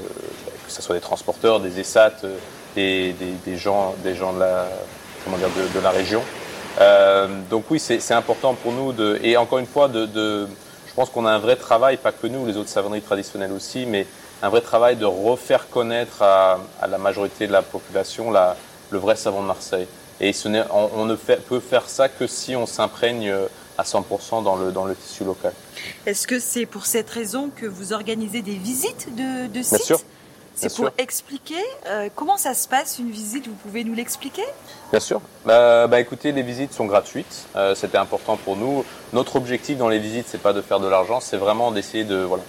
que 0.67 0.73
ce 0.73 0.81
soit 0.81 0.95
des 0.95 1.01
transporteurs, 1.03 1.61
des 1.61 1.79
ESAT, 1.79 2.15
des, 2.75 3.15
des, 3.45 3.57
gens, 3.57 3.95
des 4.03 4.15
gens 4.15 4.33
de, 4.33 4.41
la, 4.41 4.67
comment 5.23 5.37
dire, 5.37 5.49
de, 5.75 5.81
la 5.81 5.91
région. 5.91 6.23
donc 7.51 7.67
oui, 7.71 7.79
c'est 7.79 8.15
important 8.15 8.55
pour 8.55 8.73
nous 8.73 8.93
de, 8.93 9.21
et 9.23 9.37
encore 9.37 9.59
une 9.59 9.67
fois, 9.67 9.89
de, 9.89 10.09
je 10.87 10.95
pense 10.95 11.11
qu'on 11.11 11.27
a 11.27 11.31
un 11.31 11.39
vrai 11.39 11.57
travail, 11.57 11.99
pas 11.99 12.11
que 12.11 12.27
nous, 12.27 12.47
les 12.47 12.57
autres 12.57 12.71
savonneries 12.71 13.03
traditionnelles 13.03 13.53
aussi, 13.53 13.85
mais 13.87 14.07
un 14.43 14.49
vrai 14.49 14.61
travail 14.61 14.97
de 14.97 15.05
refaire 15.05 15.69
connaître 15.69 16.23
à, 16.23 16.59
la 16.89 16.99
majorité 16.99 17.47
de 17.47 17.53
la 17.53 17.63
population 17.63 18.31
la, 18.31 18.57
le 18.91 18.99
vrai 18.99 19.15
savon 19.15 19.43
de 19.43 19.47
Marseille. 19.47 19.87
Et 20.21 20.33
on, 20.71 21.05
ne 21.05 21.15
peut 21.17 21.61
faire 21.61 21.89
ça 21.89 22.09
que 22.09 22.27
si 22.27 22.57
on 22.57 22.67
s'imprègne 22.67 23.33
à 23.79 23.83
100% 23.83 24.43
dans 24.43 24.57
le, 24.57 24.73
dans 24.73 24.85
le 24.85 24.95
tissu 24.95 25.25
local. 25.25 25.53
Est-ce 26.07 26.27
que 26.27 26.39
c'est 26.39 26.67
pour 26.67 26.87
cette 26.87 27.11
raison 27.11 27.51
que 27.55 27.67
vous 27.67 27.93
organisez 27.93 28.43
des 28.43 28.55
visites 28.55 29.09
de, 29.15 29.47
de 29.49 29.63
sites 29.63 29.79
Bien 29.79 29.87
sûr. 29.87 30.01
C'est 30.57 30.75
pour 30.77 30.91
expliquer 30.99 31.63
euh, 31.89 32.09
comment 32.15 32.37
ça 32.37 32.55
se 32.55 32.69
passe 32.69 33.01
une 33.01 33.11
visite. 33.11 33.49
Vous 33.49 33.55
pouvez 33.55 33.83
nous 33.83 33.95
l'expliquer? 33.95 34.45
Bien 34.93 35.01
sûr. 35.01 35.21
Bah, 35.45 35.89
bah, 35.89 35.99
écoutez, 35.99 36.31
les 36.31 36.43
visites 36.43 36.73
sont 36.73 36.87
gratuites. 36.87 37.47
Euh, 37.57 37.75
C'était 37.75 37.99
important 37.99 38.37
pour 38.37 38.57
nous. 38.57 38.85
Notre 39.13 39.35
objectif 39.35 39.77
dans 39.77 39.89
les 39.89 39.99
visites, 39.99 40.27
c'est 40.29 40.41
pas 40.41 40.53
de 40.53 40.63
faire 40.63 40.79
de 40.79 40.87
l'argent, 40.87 41.19
c'est 41.21 41.37
vraiment 41.37 41.73
d'essayer 41.73 42.05
de 42.05 42.19
voilà 42.19 42.45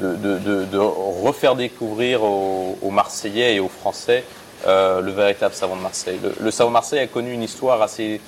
de, 0.00 0.14
de, 0.14 0.38
de, 0.38 0.64
de, 0.64 0.78
refaire 0.78 1.56
découvrir 1.56 2.22
aux, 2.22 2.78
aux, 2.80 2.90
Marseillais 2.90 3.56
et 3.56 3.60
aux 3.60 3.68
Français 3.68 4.24
euh, 4.66 5.00
le 5.00 5.10
véritable 5.10 5.54
savon 5.54 5.76
de 5.76 5.82
Marseille. 5.82 6.18
Le, 6.22 6.34
le 6.40 6.50
savon 6.50 6.70
de 6.70 6.74
Marseille 6.74 7.00
a 7.00 7.06
connu 7.06 7.32
une 7.32 7.42
histoire 7.42 7.82
assez 7.82 8.20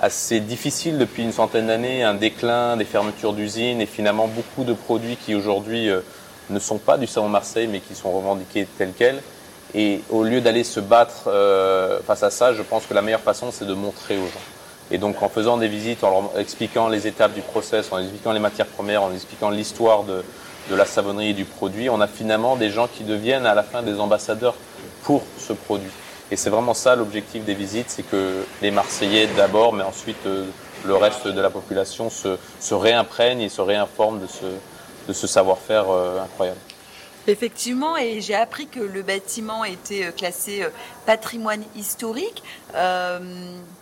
assez 0.00 0.40
difficile 0.40 0.98
depuis 0.98 1.22
une 1.22 1.32
centaine 1.32 1.66
d'années, 1.66 2.02
un 2.02 2.14
déclin, 2.14 2.76
des 2.76 2.84
fermetures 2.84 3.32
d'usines 3.32 3.80
et 3.80 3.86
finalement 3.86 4.28
beaucoup 4.28 4.64
de 4.64 4.72
produits 4.72 5.16
qui 5.16 5.34
aujourd'hui 5.34 5.90
euh, 5.90 6.00
ne 6.50 6.58
sont 6.58 6.78
pas 6.78 6.96
du 6.98 7.06
savon 7.06 7.28
Marseille 7.28 7.66
mais 7.66 7.80
qui 7.80 7.94
sont 7.94 8.12
revendiqués 8.12 8.66
tels 8.78 8.92
quels. 8.96 9.22
Et 9.74 10.00
au 10.08 10.22
lieu 10.22 10.40
d'aller 10.40 10.64
se 10.64 10.80
battre 10.80 11.24
euh, 11.26 11.98
face 12.06 12.22
à 12.22 12.30
ça, 12.30 12.54
je 12.54 12.62
pense 12.62 12.86
que 12.86 12.94
la 12.94 13.02
meilleure 13.02 13.20
façon, 13.20 13.50
c'est 13.52 13.66
de 13.66 13.74
montrer 13.74 14.16
aux 14.16 14.26
gens. 14.26 14.46
Et 14.90 14.96
donc 14.96 15.22
en 15.22 15.28
faisant 15.28 15.58
des 15.58 15.68
visites, 15.68 16.04
en 16.04 16.32
expliquant 16.38 16.88
les 16.88 17.06
étapes 17.06 17.34
du 17.34 17.42
process, 17.42 17.92
en 17.92 17.98
expliquant 17.98 18.32
les 18.32 18.40
matières 18.40 18.66
premières, 18.66 19.02
en 19.02 19.12
expliquant 19.12 19.50
l'histoire 19.50 20.04
de, 20.04 20.24
de 20.70 20.74
la 20.74 20.86
savonnerie 20.86 21.30
et 21.30 21.34
du 21.34 21.44
produit, 21.44 21.90
on 21.90 22.00
a 22.00 22.06
finalement 22.06 22.56
des 22.56 22.70
gens 22.70 22.88
qui 22.88 23.04
deviennent 23.04 23.46
à 23.46 23.54
la 23.54 23.62
fin 23.62 23.82
des 23.82 24.00
ambassadeurs 24.00 24.54
pour 25.02 25.22
ce 25.38 25.52
produit. 25.52 25.90
Et 26.30 26.36
c'est 26.36 26.50
vraiment 26.50 26.74
ça 26.74 26.94
l'objectif 26.94 27.44
des 27.44 27.54
visites, 27.54 27.88
c'est 27.88 28.02
que 28.02 28.44
les 28.60 28.70
Marseillais 28.70 29.28
d'abord, 29.36 29.72
mais 29.72 29.84
ensuite 29.84 30.26
euh, 30.26 30.46
le 30.84 30.94
reste 30.94 31.26
de 31.26 31.40
la 31.40 31.50
population 31.50 32.10
se, 32.10 32.36
se 32.60 32.74
réimprègne 32.74 33.40
et 33.40 33.48
se 33.48 33.60
réinforme 33.60 34.20
de 34.20 35.12
ce, 35.12 35.26
savoir-faire 35.26 35.90
euh, 35.90 36.22
incroyable. 36.22 36.58
Effectivement, 37.28 37.96
et 37.96 38.20
j'ai 38.20 38.34
appris 38.34 38.66
que 38.66 38.80
le 38.80 39.02
bâtiment 39.02 39.64
était 39.64 40.06
euh, 40.06 40.10
classé 40.10 40.66
patrimoine 41.06 41.62
historique. 41.76 42.42
Euh, 42.74 43.18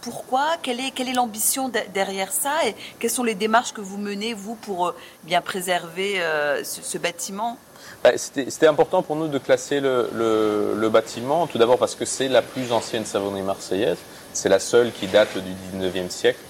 pourquoi? 0.03 0.57
Quelle 0.62 0.81
est, 0.81 0.91
quelle 0.91 1.09
est 1.09 1.15
l'ambition 1.15 1.71
derrière 1.95 2.33
ça? 2.33 2.53
Et 2.67 2.75
quelles 2.99 3.11
sont 3.11 3.25
les 3.25 3.35
démarches 3.35 3.73
que 3.73 3.81
vous 3.81 3.99
menez, 3.99 4.35
vous, 4.35 4.57
pour 4.57 4.95
bien 5.25 5.41
préserver 5.41 6.21
ce, 6.62 6.99
bâtiment? 6.99 7.59
Bah, 8.05 8.11
c'était 8.17 8.67
important 8.67 9.03
pour 9.03 9.17
nous 9.17 9.29
de 9.29 9.38
classer 9.38 9.81
le, 9.81 10.88
bâtiment, 10.88 11.47
tout 11.47 11.59
d'abord 11.59 11.79
parce 11.79 11.95
que 11.95 12.05
c'est 12.05 12.29
la 12.29 12.43
plus 12.43 12.73
ancienne 12.73 13.05
savonnerie 13.05 13.43
marseillaise, 13.43 13.99
c'est 14.33 14.49
la 14.49 14.61
seule 14.61 14.93
qui 14.93 15.07
date 15.07 15.37
du 15.38 15.53
19e 15.79 16.11
siècle. 16.11 16.41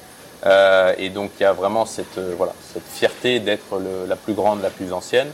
Euh, 0.45 0.95
et 0.99 1.09
donc 1.09 1.31
il 1.41 1.43
y 1.43 1.47
a 1.47 1.53
vraiment 1.53 1.87
cette, 1.87 2.19
euh, 2.19 2.35
voilà, 2.37 2.53
cette 2.73 2.87
fierté 2.87 3.41
d'être 3.41 3.81
la 4.07 4.17
plus 4.17 4.35
grande, 4.35 4.62
la 4.62 4.71
plus 4.71 4.93
ancienne. 4.93 5.29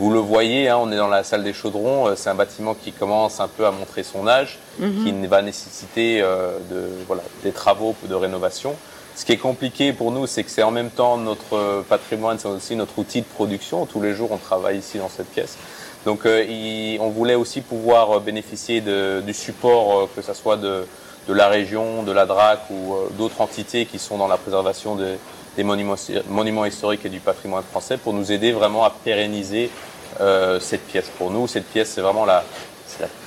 Vous 0.00 0.10
le 0.10 0.18
voyez, 0.18 0.68
hein, 0.68 0.78
on 0.80 0.90
est 0.90 0.96
dans 0.96 1.08
la 1.08 1.22
salle 1.22 1.44
des 1.44 1.52
chaudrons, 1.52 2.08
euh, 2.08 2.14
c'est 2.16 2.30
un 2.30 2.34
bâtiment 2.34 2.74
qui 2.74 2.90
commence 2.90 3.38
un 3.38 3.46
peu 3.48 3.66
à 3.66 3.70
montrer 3.70 4.02
son 4.02 4.26
âge, 4.26 4.58
mhm. 4.80 5.04
qui 5.04 5.26
va 5.28 5.42
nécessiter 5.42 6.20
de, 6.20 6.88
voilà, 7.06 7.22
des 7.44 7.52
travaux 7.52 7.94
de 8.08 8.14
rénovation. 8.14 8.74
Ce 9.14 9.24
qui 9.24 9.32
est 9.32 9.36
compliqué 9.36 9.92
pour 9.92 10.10
nous, 10.10 10.26
c'est 10.26 10.42
que 10.42 10.50
c'est 10.50 10.62
en 10.62 10.70
même 10.70 10.90
temps 10.90 11.16
notre 11.18 11.84
patrimoine, 11.88 12.38
c'est 12.38 12.48
aussi 12.48 12.74
notre 12.74 12.98
outil 12.98 13.20
de 13.20 13.26
production. 13.26 13.86
Tous 13.86 14.00
les 14.00 14.14
jours, 14.14 14.32
on 14.32 14.38
travaille 14.38 14.78
ici 14.78 14.98
dans 14.98 15.10
cette 15.10 15.28
pièce. 15.28 15.58
Donc, 16.06 16.24
euh, 16.24 16.96
on 17.00 17.10
voulait 17.10 17.34
aussi 17.34 17.60
pouvoir 17.60 18.16
euh, 18.16 18.20
bénéficier 18.20 18.80
de, 18.80 19.22
du 19.24 19.34
support, 19.34 19.98
euh, 19.98 20.08
que 20.14 20.22
ce 20.22 20.32
soit 20.32 20.56
de, 20.56 20.86
de, 21.28 21.34
la 21.34 21.48
région, 21.48 22.02
de 22.02 22.12
la 22.12 22.24
DRAC 22.24 22.60
ou 22.70 22.94
d'autres 23.18 23.40
entités 23.40 23.84
qui 23.84 23.98
sont 23.98 24.16
dans 24.16 24.28
la 24.28 24.38
préservation 24.38 24.96
des 24.96 25.62
monuments, 25.62 25.96
monuments, 26.28 26.64
historiques 26.64 27.04
et 27.04 27.10
du 27.10 27.20
patrimoine 27.20 27.64
français 27.70 27.98
pour 27.98 28.14
nous 28.14 28.32
aider 28.32 28.52
vraiment 28.52 28.84
à 28.84 28.90
pérenniser 28.90 29.70
cette 30.60 30.86
pièce. 30.86 31.10
Pour 31.16 31.30
nous, 31.30 31.48
cette 31.48 31.66
pièce, 31.66 31.90
c'est 31.90 32.00
vraiment 32.00 32.24
la, 32.24 32.44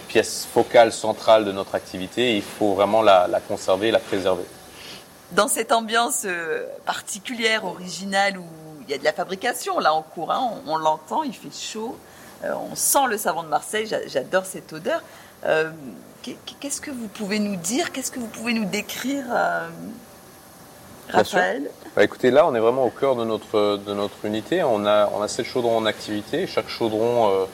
pièce 0.07 0.47
focale 0.53 0.91
centrale 0.91 1.43
de 1.43 1.51
notre 1.51 1.73
activité 1.73 2.35
il 2.35 2.43
faut 2.43 2.75
vraiment 2.75 3.01
la, 3.01 3.27
conserver, 3.47 3.89
la 3.89 3.99
préserver 3.99 4.43
dans 5.33 5.47
cette 5.47 5.71
ambiance 5.71 6.23
euh, 6.25 6.65
particulière, 6.85 7.65
originale, 7.65 8.37
où 8.37 8.45
il 8.85 8.91
y 8.91 8.93
a 8.93 8.97
de 8.97 9.03
la 9.03 9.13
fabrication 9.13 9.79
là 9.79 9.93
en 9.93 10.01
cours, 10.01 10.31
hein, 10.31 10.61
on, 10.67 10.77
l'entend, 10.77 11.23
il 11.23 11.33
fait 11.33 11.53
chaud, 11.53 11.97
euh, 12.43 12.53
on 12.71 12.75
sent 12.75 13.07
le 13.09 13.17
savon 13.17 13.43
de 13.43 13.47
Marseille, 13.47 13.87
j'adore 14.07 14.45
cette 14.45 14.71
odeur. 14.73 15.01
Euh, 15.45 15.71
qu'est-ce 16.59 16.79
que 16.79 16.91
vous 16.91 17.07
pouvez 17.07 17.39
nous 17.39 17.55
dire 17.55 17.91
Qu'est-ce 17.91 18.11
que 18.11 18.19
vous 18.19 18.27
pouvez 18.27 18.53
nous 18.53 18.65
décrire, 18.65 19.25
Raphaël 21.09 21.63
bah, 21.95 22.03
Écoutez, 22.03 22.31
là, 22.31 22.47
on 22.47 22.55
est 22.55 22.59
vraiment 22.59 22.85
au 22.85 22.89
cœur 22.89 23.15
de 23.15 23.25
notre, 23.25 23.77
de 23.77 23.93
notre 23.93 24.25
unité. 24.25 24.63
On 24.63 24.85
a, 24.85 25.09
on 25.15 25.21
a 25.21 25.27
sept 25.27 25.45
chaudrons 25.45 25.77
en 25.77 25.85
activité. 25.85 26.47
Chaque 26.47 26.69
chaudron, 26.69 27.47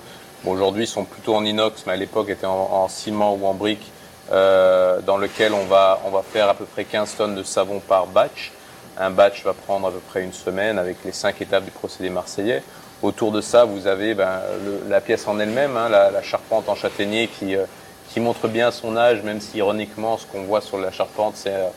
bon, 0.43 0.51
aujourd'hui, 0.51 0.87
sont 0.87 1.03
plutôt 1.05 1.35
en 1.35 1.43
inox, 1.43 1.83
mais 1.85 1.93
à 1.93 1.97
l'époque, 1.97 2.29
étaient 2.29 2.45
en 2.45 2.87
ciment 2.87 3.35
ou 3.35 3.45
en 3.45 3.53
brique. 3.53 3.91
Euh, 4.31 5.01
dans 5.01 5.17
lequel 5.17 5.53
on 5.53 5.65
va, 5.65 6.01
on 6.05 6.11
va 6.11 6.21
faire 6.21 6.49
à 6.49 6.53
peu 6.53 6.65
près 6.65 6.83
15 6.83 7.15
tonnes 7.15 7.35
de 7.35 7.41
savon 7.41 7.79
par 7.79 8.05
batch. 8.05 8.51
Un 8.99 9.09
batch 9.09 9.43
va 9.43 9.53
prendre 9.53 9.87
à 9.87 9.91
peu 9.91 9.99
près 9.99 10.23
une 10.23 10.33
semaine 10.33 10.77
avec 10.77 10.97
les 11.03 11.11
cinq 11.11 11.41
étapes 11.41 11.65
du 11.65 11.71
procédé 11.71 12.11
marseillais. 12.11 12.61
Autour 13.01 13.31
de 13.31 13.41
ça, 13.41 13.65
vous 13.65 13.87
avez 13.87 14.13
ben, 14.13 14.41
la 14.87 15.01
pièce 15.01 15.27
en 15.27 15.39
elle-même, 15.39 15.77
hein, 15.77 15.89
la, 15.89 16.21
charpente 16.21 16.69
en 16.69 16.75
châtaignier 16.75 17.27
qui, 17.27 17.55
euh, 17.55 17.65
qui 18.09 18.19
montre 18.19 18.47
bien 18.47 18.71
son 18.71 18.97
âge, 18.97 19.23
même 19.23 19.41
si 19.41 19.57
ironiquement, 19.57 20.17
ce 20.17 20.27
qu'on 20.27 20.43
voit 20.43 20.61
sur 20.61 20.77
la 20.77 20.91
charpente, 20.91 21.33
c'est 21.35 21.55
euh, 21.55 21.69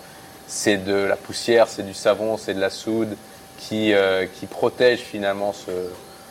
c'est 0.53 0.77
de 0.77 0.95
la 0.95 1.17
poussière, 1.17 1.67
c'est 1.69 1.83
du 1.83 1.95
savon, 1.95 2.37
c'est 2.37 2.55
de 2.55 2.61
la 2.61 2.71
soude 2.71 3.17
qui, 3.59 3.95
qui 4.35 4.47
protège 4.47 4.99
finalement 4.99 5.53
ce, 5.55 5.71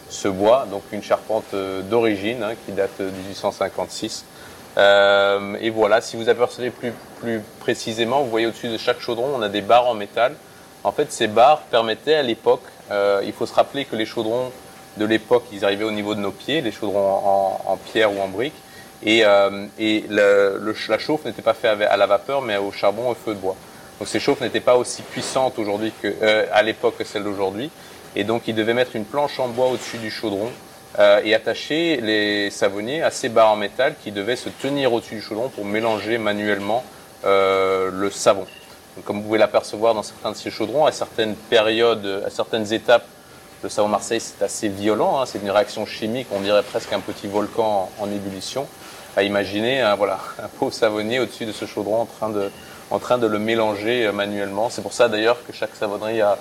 ce 0.10 0.28
bois. 0.28 0.68
Donc 0.70 0.84
une 0.92 1.02
charpente 1.02 1.56
d'origine 1.90 2.44
hein, 2.44 2.54
qui 2.66 2.72
date 2.74 3.00
de 3.00 3.06
1856. 3.06 4.26
Euh, 4.78 5.56
et 5.60 5.70
voilà, 5.70 6.02
si 6.02 6.16
vous 6.16 6.30
apercevez 6.30 6.70
plus, 6.70 6.94
plus 7.20 7.42
précisément, 7.60 8.22
vous 8.22 8.30
voyez 8.30 8.48
au-dessus 8.48 8.70
de 8.70 8.78
chaque 8.78 9.02
chaudron, 9.02 9.30
on 9.36 9.42
a 9.42 9.50
des 9.50 9.62
barres 9.62 9.88
en 9.88 9.94
métal. 9.94 10.36
En 10.84 10.92
fait, 10.92 11.12
ces 11.12 11.28
barres 11.28 11.62
permettaient 11.64 12.16
à 12.16 12.24
l'époque, 12.24 12.64
euh, 12.90 13.22
il 13.26 13.34
faut 13.34 13.46
se 13.46 13.54
rappeler 13.54 13.86
que 13.86 13.96
les 13.96 14.06
chaudrons 14.06 14.52
de 14.98 15.06
l'époque, 15.06 15.46
ils 15.52 15.64
arrivaient 15.64 15.84
au 15.84 15.92
niveau 15.92 16.16
de 16.16 16.20
nos 16.20 16.32
pieds, 16.32 16.62
les 16.62 16.72
chaudrons 16.72 17.62
en, 17.66 17.78
pierre 17.78 18.12
ou 18.14 18.20
en 18.20 18.28
brique, 18.28 18.56
et, 19.04 19.24
euh, 19.26 19.66
et 19.80 20.06
la 20.10 20.98
chauffe 20.98 21.26
n'était 21.26 21.42
pas 21.42 21.54
faite 21.54 21.82
à 21.82 21.98
la 21.98 22.08
vapeur, 22.08 22.42
mais 22.42 22.58
au 22.58 22.72
charbon, 22.72 23.10
au 23.10 23.14
feu 23.14 23.34
de 23.34 23.40
bois. 23.40 23.56
Donc 24.02 24.08
ces 24.08 24.20
chauffes 24.20 24.42
n'étaient 24.42 24.62
pas 24.62 24.78
aussi 24.78 25.04
puissantes 25.04 25.60
aujourd'hui 25.60 25.94
que 26.02 26.12
euh, 26.24 26.48
à 26.52 26.64
l'époque 26.64 26.98
que 26.98 27.04
celles 27.04 27.24
d'aujourd'hui, 27.24 27.70
et 28.16 28.24
donc 28.24 28.48
ils 28.48 28.56
devaient 28.56 28.74
mettre 28.74 28.96
une 28.96 29.06
planche 29.06 29.40
en 29.40 29.48
bois 29.48 29.68
au-dessus 29.68 30.00
du 30.00 30.10
chaudron 30.10 30.50
euh, 30.98 31.22
et 31.24 31.36
attacher 31.36 32.02
les 32.02 32.50
savonniers 32.50 33.04
à 33.04 33.12
ces 33.12 33.30
barres 33.30 33.52
en 33.52 33.58
métal 33.58 33.94
qui 34.04 34.12
devaient 34.12 34.36
se 34.36 34.50
tenir 34.50 34.92
au-dessus 34.92 35.14
du 35.14 35.22
chaudron 35.22 35.50
pour 35.50 35.66
mélanger 35.66 36.18
manuellement 36.18 36.84
euh, 37.26 37.92
le 37.94 38.10
savon. 38.10 38.48
Comme 39.06 39.18
vous 39.18 39.22
pouvez 39.22 39.38
l'apercevoir 39.38 39.94
dans 39.94 40.02
certains 40.02 40.32
de 40.32 40.36
ces 40.36 40.50
chaudrons, 40.50 40.88
à 40.88 40.92
certaines 40.92 41.36
périodes, 41.36 42.24
à 42.26 42.32
certaines 42.32 42.74
étapes, 42.74 43.06
le 43.62 43.70
savon 43.70 43.88
Marseille 43.88 44.20
c'est 44.20 44.44
assez 44.44 44.68
violent, 44.68 45.22
hein, 45.22 45.28
c'est 45.28 45.44
une 45.44 45.52
réaction 45.52 45.86
chimique, 45.86 46.26
on 46.32 46.42
dirait 46.42 46.64
presque 46.64 46.92
un 46.92 47.02
petit 47.02 47.28
volcan 47.28 47.92
en, 48.00 48.12
ébullition. 48.12 48.66
À 49.16 49.22
imaginer, 49.22 49.94
voilà, 49.96 50.18
un 50.44 50.48
pauvre 50.48 50.74
savonnier 50.74 51.20
au-dessus 51.20 51.46
de 51.46 51.52
ce 51.52 51.66
chaudron 51.66 52.02
en 52.02 52.06
train 52.06 52.30
de, 52.30 52.50
en 52.92 53.00
train 53.00 53.18
de 53.18 53.26
le 53.26 53.40
mélanger 53.40 54.06
euh, 54.06 54.12
manuellement. 54.12 54.70
C'est 54.70 54.82
pour 54.82 54.94
ça 54.94 55.10
d'ailleurs 55.10 55.44
que 55.46 55.54
chaque 55.54 55.76
savonnerie 55.76 56.22
a 56.22 56.38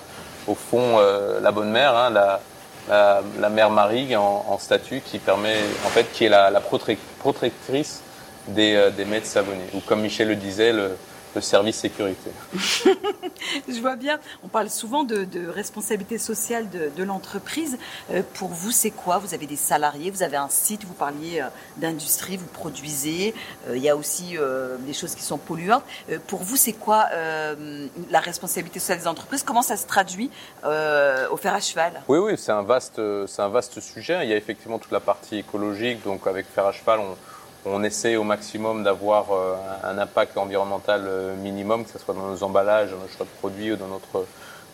au 0.47 0.55
fond 0.55 0.99
euh, 0.99 1.39
la 1.39 1.51
bonne 1.51 1.71
mère, 1.71 1.95
hein, 1.95 2.09
la, 2.09 3.49
mère 3.49 3.69
Marie 3.69 4.15
en, 4.15 4.57
statue 4.59 5.01
qui 5.05 5.19
permet, 5.19 5.55
en 5.85 5.89
fait, 5.89 6.11
qui 6.11 6.25
est 6.25 6.29
la, 6.29 6.49
la 6.49 6.61
protectrice 6.61 8.01
des, 8.47 8.75
euh, 8.75 8.89
des 8.89 9.05
maîtres 9.05 9.27
savonniers. 9.27 9.69
Ou 9.73 9.79
comme 9.79 10.01
Michel 10.01 10.27
le 10.27 10.35
disait, 10.35 10.73
le, 10.73 10.97
le 11.35 11.41
service 11.41 11.77
sécurité. 11.77 12.31
Je 13.67 13.79
vois 13.79 13.95
bien, 13.95 14.19
on 14.43 14.47
parle 14.47 14.69
souvent 14.69 15.03
de, 15.03 15.47
responsabilité 15.47 16.17
sociale 16.17 16.67
de, 16.69 17.03
l'entreprise. 17.03 17.77
Euh, 18.11 18.21
pour 18.35 18.49
vous, 18.49 18.71
c'est 18.71 18.91
quoi? 18.91 19.17
Vous 19.17 19.33
avez 19.33 19.47
des 19.47 19.55
salariés, 19.55 20.11
vous 20.11 20.23
avez 20.23 20.37
un 20.37 20.49
site, 20.49 20.83
vous 20.83 20.93
parliez 20.93 21.41
euh, 21.41 21.45
d'industrie, 21.77 22.37
vous 22.37 22.45
produisez, 22.45 23.33
euh, 23.67 23.75
il 23.75 23.81
y 23.81 23.89
a 23.89 23.95
aussi 23.95 24.37
des 24.79 24.93
choses 24.93 25.15
qui 25.15 25.23
sont 25.23 25.37
polluantes. 25.37 25.83
pour 26.27 26.43
vous, 26.43 26.55
c'est 26.55 26.73
quoi 26.73 27.09
la 28.09 28.19
responsabilité 28.19 28.79
sociale 28.79 28.99
des 28.99 29.07
entreprises? 29.07 29.43
Comment 29.43 29.61
ça 29.61 29.77
se 29.77 29.87
traduit 29.87 30.29
au 30.63 31.37
fer 31.37 31.53
à 31.53 31.59
cheval? 31.59 32.01
Oui, 32.07 32.19
oui, 32.19 32.33
c'est 32.37 32.51
un, 32.51 32.61
vaste, 32.61 33.01
c'est 33.27 33.41
un 33.41 33.49
vaste 33.49 33.79
sujet. 33.79 34.19
Il 34.23 34.29
y 34.29 34.33
a 34.33 34.37
effectivement 34.37 34.79
toute 34.79 34.91
la 34.91 34.99
partie 34.99 35.37
écologique, 35.37 36.03
donc 36.03 36.27
avec 36.27 36.45
fer 36.47 36.65
à 36.65 36.71
cheval, 36.71 36.99
on 36.99 37.15
on 37.65 37.83
essaie 37.83 38.15
au 38.15 38.23
maximum 38.23 38.83
d'avoir 38.83 39.31
euh, 39.31 39.55
un 39.83 39.97
impact 39.97 40.37
environnemental 40.37 41.03
euh, 41.05 41.35
minimum, 41.35 41.85
que 41.85 41.91
ce 41.91 41.99
soit 41.99 42.13
dans 42.13 42.27
nos 42.27 42.43
emballages, 42.43 42.91
dans 42.91 42.97
nos 42.97 43.07
choix 43.07 43.25
de 43.25 43.39
produits 43.39 43.71
ou 43.71 43.75
dans 43.75 43.87
notre, 43.87 44.25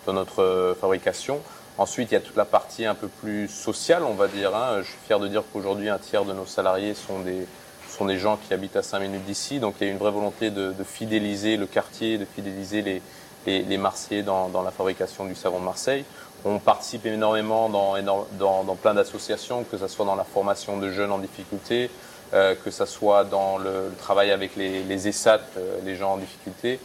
dans 0.05 0.13
notre 0.13 0.41
euh, 0.41 0.75
fabrication. 0.75 1.41
Ensuite, 1.77 2.11
il 2.11 2.13
y 2.15 2.17
a 2.17 2.21
toute 2.21 2.37
la 2.37 2.45
partie 2.45 2.85
un 2.85 2.95
peu 2.95 3.07
plus 3.07 3.49
sociale, 3.49 4.03
on 4.03 4.13
va 4.13 4.27
dire. 4.27 4.55
Hein. 4.55 4.77
Je 4.79 4.87
suis 4.87 4.97
fier 5.05 5.19
de 5.19 5.27
dire 5.27 5.43
qu'aujourd'hui, 5.51 5.89
un 5.89 5.99
tiers 5.99 6.25
de 6.25 6.33
nos 6.33 6.45
salariés 6.45 6.93
sont 6.93 7.19
des, 7.19 7.45
sont 7.89 8.05
des 8.05 8.17
gens 8.17 8.37
qui 8.37 8.53
habitent 8.53 8.77
à 8.77 8.83
5 8.83 8.99
minutes 8.99 9.25
d'ici. 9.25 9.59
Donc, 9.59 9.75
il 9.79 9.87
y 9.87 9.89
a 9.89 9.93
une 9.93 9.99
vraie 9.99 10.11
volonté 10.11 10.49
de, 10.49 10.73
fidéliser 10.83 11.57
le 11.57 11.67
quartier, 11.67 12.17
de 12.17 12.25
fidéliser 12.25 12.81
les, 12.81 13.01
les, 13.45 13.77
Marseillais 13.77 14.23
dans, 14.23 14.47
dans, 14.49 14.63
la 14.63 14.71
fabrication 14.71 15.25
du 15.25 15.35
savon 15.35 15.59
de 15.59 15.65
Marseille. 15.65 16.03
On 16.45 16.57
participe 16.57 17.05
énormément 17.05 17.69
dans, 17.69 17.95
dans, 18.01 18.63
dans 18.63 18.75
plein 18.75 18.93
d'associations, 18.93 19.63
que 19.63 19.77
ce 19.77 19.87
soit 19.87 20.05
dans 20.05 20.15
la 20.15 20.23
formation 20.23 20.77
de 20.77 20.89
jeunes 20.89 21.11
en 21.11 21.19
difficulté, 21.19 21.91
euh, 22.33 22.55
que 22.55 22.71
ce 22.71 22.85
soit 22.85 23.23
dans 23.23 23.57
le, 23.57 23.93
travail 23.99 24.31
avec 24.31 24.57
les, 24.57 24.83
les 24.83 25.07
ESAT, 25.07 25.39
euh, 25.55 25.77
les 25.85 25.95
gens 25.95 26.13
en 26.13 26.17
difficulté. 26.17 26.77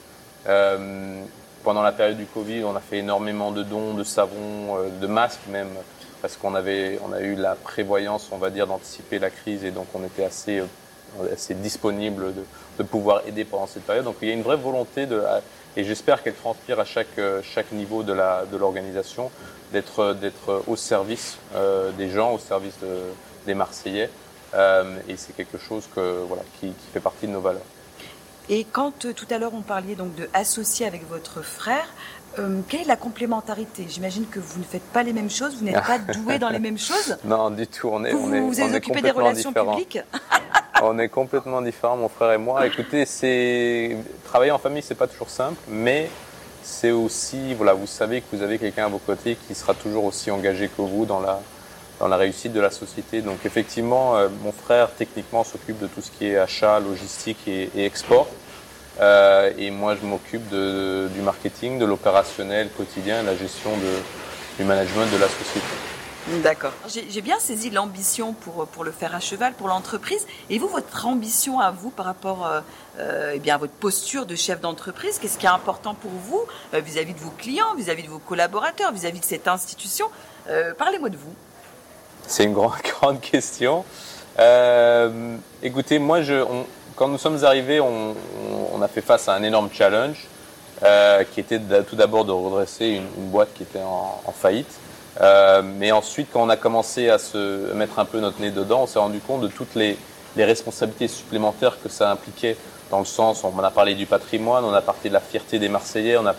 Euh, 0.47 1.21
pendant 1.65 1.83
la 1.83 1.91
période 1.91 2.17
du 2.17 2.27
Covid, 2.27 2.63
on 2.63 2.77
a 2.77 2.81
fait 2.81 2.99
énormément 2.99 3.51
de 3.51 3.65
dons, 3.65 3.95
de 3.95 4.05
savons, 4.05 4.79
de 5.01 5.07
masques 5.09 5.47
même, 5.49 5.71
parce 6.21 6.37
qu'on 6.37 6.55
avait, 6.55 7.01
on 7.05 7.13
a 7.13 7.21
eu 7.21 7.35
la 7.35 7.57
prévoyance, 7.57 8.29
on 8.31 8.39
va 8.39 8.51
dire, 8.51 8.69
d'anticiper 8.69 9.19
la 9.19 9.31
crise 9.31 9.65
et 9.65 9.73
donc 9.73 9.87
on 9.95 10.05
était 10.05 10.25
assez, 10.25 10.63
assez 11.33 11.55
disponible 11.55 12.33
de, 12.79 12.83
pouvoir 12.85 13.23
aider 13.27 13.45
pendant 13.45 13.69
cette 13.69 13.85
période. 13.85 14.05
Donc 14.05 14.17
il 14.23 14.29
y 14.29 14.31
a 14.33 14.35
une 14.35 14.43
vraie 14.43 14.57
volonté 14.57 15.07
de, 15.07 15.23
et 15.77 15.85
j'espère 15.85 16.25
qu'elle 16.25 16.35
transpire 16.35 16.81
à 16.81 16.85
chaque, 16.85 17.21
chaque 17.45 17.71
niveau 17.71 18.03
de 18.03 18.57
l'organisation, 18.57 19.31
d'être 19.73 20.63
au 20.67 20.75
service 20.75 21.39
des 21.97 22.11
gens, 22.11 22.33
au 22.33 22.39
service 22.39 22.75
de, 22.81 22.89
des 23.47 23.55
Marseillais 23.55 24.11
et 24.55 25.17
c'est 25.17 25.35
quelque 25.35 25.59
chose 25.59 25.89
que, 25.95 26.25
voilà, 26.27 26.43
qui, 26.59 26.69
qui, 26.69 26.91
fait 26.93 27.01
partie 27.01 27.27
de 27.27 27.33
nos 27.33 27.41
valeurs. 27.41 27.63
Et 28.49 28.65
quand 28.65 28.93
tout 29.15 29.27
à 29.31 29.39
l'heure 29.39 29.55
on 29.55 29.63
parlait 29.63 29.95
donc 29.95 30.15
de 30.15 30.29
associer 30.35 30.87
avec 30.87 31.09
votre 31.09 31.43
frère, 31.43 31.87
euh, 32.39 32.61
quelle 32.69 32.83
est 32.83 32.87
la 32.87 32.97
complémentarité? 32.97 33.87
J'imagine 33.89 34.27
que 34.27 34.41
vous 34.41 34.59
ne 34.59 34.65
faites 34.65 34.83
pas 34.83 35.03
les 35.03 35.13
mêmes 35.13 35.31
choses, 35.31 35.57
vous 35.57 35.65
n'êtes 35.65 35.85
pas 35.85 35.99
doué 36.15 36.39
dans 36.39 36.49
les 36.49 36.59
mêmes 36.59 36.79
choses 36.79 37.17
Non, 37.25 37.51
du 37.51 37.67
tout. 37.67 37.89
On 37.93 38.05
est, 38.05 38.13
vous 38.13 38.29
on 38.29 38.33
est, 38.33 38.41
vous 38.41 38.61
êtes 38.61 38.75
occupé 38.75 39.03
des 39.03 39.11
relations 39.11 39.53
publiques? 39.53 39.99
On 40.85 40.99
est 40.99 41.09
complètement 41.09 41.63
différents, 41.63 41.97
mon 41.97 42.09
frère 42.09 42.33
et 42.33 42.39
moi. 42.39 42.67
Écoutez, 42.67 43.07
c'est 43.07 43.97
travailler 44.25 44.51
en 44.51 44.59
famille, 44.59 44.83
c'est 44.83 44.97
pas 44.97 45.07
toujours 45.07 45.31
simple, 45.31 45.55
mais 45.69 46.11
c'est 46.65 46.91
aussi, 46.91 47.55
voilà, 47.55 47.73
vous 47.73 47.87
savez 47.87 48.21
que 48.21 48.35
vous 48.35 48.43
avez 48.43 48.59
quelqu'un 48.59 48.87
à 48.87 48.89
vos 48.89 48.99
côtés 48.99 49.37
qui 49.47 49.55
sera 49.55 49.75
toujours 49.75 50.07
aussi 50.07 50.33
engagé 50.33 50.67
que 50.67 50.83
vous 50.83 51.07
dans 51.07 51.21
la, 51.21 51.41
dans 52.03 52.09
la 52.09 52.17
réussite 52.17 52.53
de 52.53 52.61
la 52.61 52.73
société. 52.73 53.23
Donc 53.23 53.47
effectivement, 53.47 54.17
euh, 54.17 54.29
mon 54.43 54.51
frère 54.51 54.91
techniquement 54.93 55.45
s'occupe 55.45 55.79
de 55.79 55.87
tout 55.87 56.01
ce 56.01 56.11
qui 56.11 56.27
est 56.27 56.37
achat, 56.37 56.81
logistique 56.81 57.47
et, 57.47 57.71
et 57.77 57.87
export. 57.87 58.27
Euh, 59.01 59.53
et 59.57 59.71
moi, 59.71 59.95
je 59.95 60.05
m'occupe 60.05 60.49
du 60.49 61.21
marketing, 61.23 61.79
de 61.79 61.85
l'opérationnel 61.85 62.71
quotidien, 62.77 63.23
la 63.23 63.37
gestion 63.37 63.71
de, 63.77 64.59
du 64.59 64.65
management 64.65 65.07
de 65.13 65.17
la 65.17 65.29
société. 65.29 65.67
D'accord. 66.43 66.73
J'ai 66.87 67.21
bien 67.21 67.39
saisi 67.39 67.71
l'ambition 67.71 68.33
pour, 68.33 68.67
pour 68.67 68.85
le 68.85 68.93
faire 68.93 69.15
à 69.15 69.21
cheval, 69.21 69.55
pour 69.55 69.69
l'entreprise. 69.69 70.27
Et 70.51 70.59
vous, 70.59 70.69
votre 70.69 71.07
ambition 71.07 71.61
à 71.61 71.71
vous 71.71 71.91
par 71.91 72.07
rapport 72.07 72.47
euh, 72.47 72.61
euh 72.99 73.33
eh 73.35 73.39
bien, 73.39 73.55
à 73.55 73.59
votre 73.59 73.73
posture 73.73 74.27
de 74.27 74.37
chef 74.37 74.61
d'entreprise, 74.61 75.19
qu'est-ce 75.19 75.39
qui 75.39 75.47
est 75.47 75.51
important 75.51 75.95
pour 75.95 76.11
vous 76.11 76.43
euh, 76.75 76.81
vis-à-vis 76.81 77.15
de 77.15 77.19
vos 77.21 77.31
clients, 77.31 77.75
vis-à-vis 77.77 78.05
de 78.05 78.09
vos 78.09 78.21
collaborateurs, 78.21 78.93
vis-à-vis 78.93 79.21
de 79.21 79.25
cette 79.25 79.49
institution 79.49 80.07
euh, 80.49 80.75
Parlez-moi 80.75 81.09
de 81.09 81.17
vous. 81.17 81.35
C'est 82.27 82.45
une 82.45 82.53
grande, 82.53 83.21
question. 83.21 83.85
écoutez, 85.63 85.99
moi, 85.99 86.21
quand 86.97 87.09
nous 87.09 87.19
sommes 87.19 87.45
arrivés, 87.45 87.81
on, 87.81 88.15
a 88.83 88.89
fait 88.89 89.01
face 89.01 89.29
à 89.29 89.35
un 89.35 89.43
énorme 89.43 89.69
challenge 89.73 90.27
euh, 90.83 91.23
qui 91.33 91.39
était 91.39 91.61
tout 91.89 91.95
d'abord 91.95 92.25
de 92.25 92.33
redresser 92.33 93.01
une, 93.17 93.31
boîte 93.31 93.51
qui 93.55 93.63
était 93.63 93.83
en, 93.83 94.33
faillite. 94.33 94.81
Euh, 95.21 95.63
mais 95.63 95.93
ensuite, 95.93 96.29
quand 96.33 96.43
on 96.43 96.49
a 96.49 96.57
commencé 96.57 97.09
à 97.09 97.19
se 97.19 97.73
mettre 97.75 97.99
un 97.99 98.05
peu 98.05 98.19
notre 98.19 98.41
nez 98.41 98.51
dedans, 98.51 98.83
on 98.83 98.87
s'est 98.87 98.99
rendu 98.99 99.21
compte 99.21 99.43
de 99.43 99.49
toutes 99.49 99.75
les, 99.75 99.97
responsabilités 100.37 101.09
supplémentaires 101.09 101.77
que 101.83 101.89
ça 101.89 102.11
impliquait 102.11 102.57
dans 102.91 102.99
le 102.99 103.05
sens, 103.05 103.45
on 103.45 103.59
a 103.59 103.71
parlé 103.71 103.95
du 103.95 104.07
patrimoine, 104.07 104.65
on 104.65 104.73
a 104.73 104.81
parlé 104.81 105.09
de 105.09 105.15
la 105.15 105.21
fierté 105.21 105.59
des 105.59 105.69
Marseillais, 105.69 106.17
on 106.17 106.27
a 106.27 106.35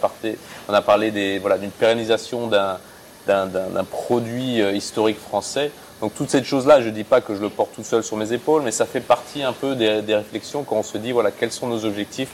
parlé, 0.82 1.12
d'une 1.12 1.72
pérennisation 1.72 2.48
d'un, 2.48 2.78
d'un, 3.28 3.84
produit 3.84 4.62
euh, 4.62 4.74
historique 4.74 5.20
français. 5.20 5.72
Donc 6.04 6.14
toutes 6.16 6.30
ces 6.30 6.44
choses-là, 6.44 6.82
je 6.82 6.88
ne 6.88 6.92
dis 6.92 7.06
pas 7.06 7.22
que 7.22 7.34
je 7.34 7.40
le 7.40 7.48
porte 7.48 7.74
tout 7.76 7.84
seul 7.84 8.04
sur 8.04 8.18
mes 8.18 8.34
épaules, 8.34 8.62
mais 8.62 8.72
ça 8.72 8.86
fait 8.86 9.00
partie 9.00 9.42
un 9.42 9.54
peu 9.54 9.74
des, 9.74 10.02
réflexions 10.14 10.64
quand 10.64 10.76
on 10.76 10.84
se 10.84 10.98
dit 10.98 11.14
voilà 11.14 11.32
quels 11.32 11.54
sont 11.54 11.68
nos 11.68 11.86
objectifs 11.86 12.28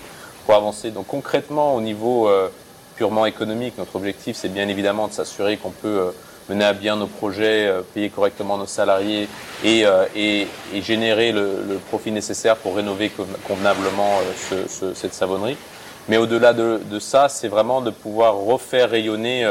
pour 0.43 0.55
avancer. 0.55 0.89
Donc 0.89 1.05
concrètement, 1.05 1.75
au 1.75 1.79
niveau 1.79 2.27
euh, 2.27 2.50
purement 2.96 3.27
économique, 3.27 3.77
notre 3.77 3.96
objectif 3.96 4.36
c'est 4.36 4.50
bien 4.50 4.67
évidemment 4.69 5.08
de 5.08 5.13
s'assurer 5.13 5.58
qu'on 5.58 5.69
peut 5.69 5.88
euh, 5.88 6.12
mener 6.50 6.65
à 6.65 6.74
bien 6.74 6.96
nos 6.96 7.05
projets, 7.05 7.67
euh, 7.67 7.81
payer 7.93 8.10
correctement 8.10 8.58
nos 8.58 8.65
salariés 8.65 9.27
et, 9.63 9.84
et, 10.15 10.48
et 10.74 10.81
générer 10.81 11.31
le, 11.31 11.62
le, 11.69 11.75
profit 11.75 12.12
nécessaire 12.12 12.55
pour 12.55 12.75
rénover 12.75 13.12
convenablement 13.48 14.17
ce, 14.50 14.67
ce, 14.67 14.96
cette 14.96 15.13
savonnerie. 15.13 15.58
Mais 16.08 16.17
au-delà 16.17 16.53
de, 16.53 16.81
de, 16.89 16.98
ça, 16.98 17.29
c'est 17.29 17.50
vraiment 17.50 17.81
de 17.81 17.91
pouvoir 17.91 18.36
refaire 18.36 18.89
rayonner 18.89 19.46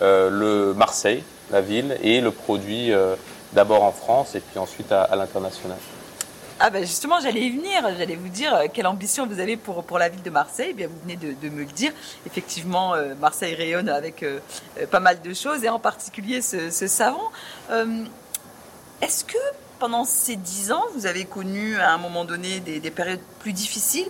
le 0.00 0.72
Marseille, 0.74 1.22
la 1.50 1.60
ville, 1.60 1.96
et 2.02 2.20
le 2.20 2.30
produit 2.30 2.92
d'abord 3.52 3.82
en 3.82 3.92
France 3.92 4.34
et 4.34 4.40
puis 4.40 4.58
ensuite 4.58 4.90
à, 4.92 5.14
l'international. 5.14 5.78
Ah 6.60 6.70
ben 6.70 6.84
justement, 6.84 7.18
j'allais 7.20 7.40
y 7.40 7.50
venir. 7.50 7.82
J'allais 7.98 8.14
vous 8.14 8.28
dire 8.28 8.54
euh, 8.54 8.66
quelle 8.72 8.86
ambition 8.86 9.26
vous 9.26 9.40
avez 9.40 9.56
pour, 9.56 9.82
pour 9.82 9.98
la 9.98 10.08
ville 10.08 10.22
de 10.22 10.30
Marseille. 10.30 10.68
Eh 10.70 10.74
bien, 10.74 10.86
vous 10.86 10.98
venez 11.02 11.16
de, 11.16 11.48
me 11.48 11.60
le 11.60 11.72
dire. 11.72 11.92
Effectivement, 12.24 12.94
euh, 12.94 13.14
Marseille 13.16 13.54
rayonne 13.54 13.88
avec 13.88 14.22
euh, 14.22 14.38
pas 14.90 15.00
mal 15.00 15.20
de 15.22 15.34
choses 15.34 15.64
et 15.64 15.68
en 15.68 15.80
particulier 15.80 16.40
ce, 16.40 16.70
savon. 16.70 17.20
Est-ce 19.00 19.24
que 19.24 19.38
pendant 19.80 20.04
ces 20.04 20.36
dix 20.36 20.70
ans, 20.70 20.84
vous 20.94 21.06
avez 21.06 21.24
connu 21.24 21.76
à 21.78 21.92
un 21.92 21.98
moment 21.98 22.24
donné 22.24 22.60
des, 22.60 22.90
périodes 22.92 23.18
plus 23.40 23.52
difficiles, 23.52 24.06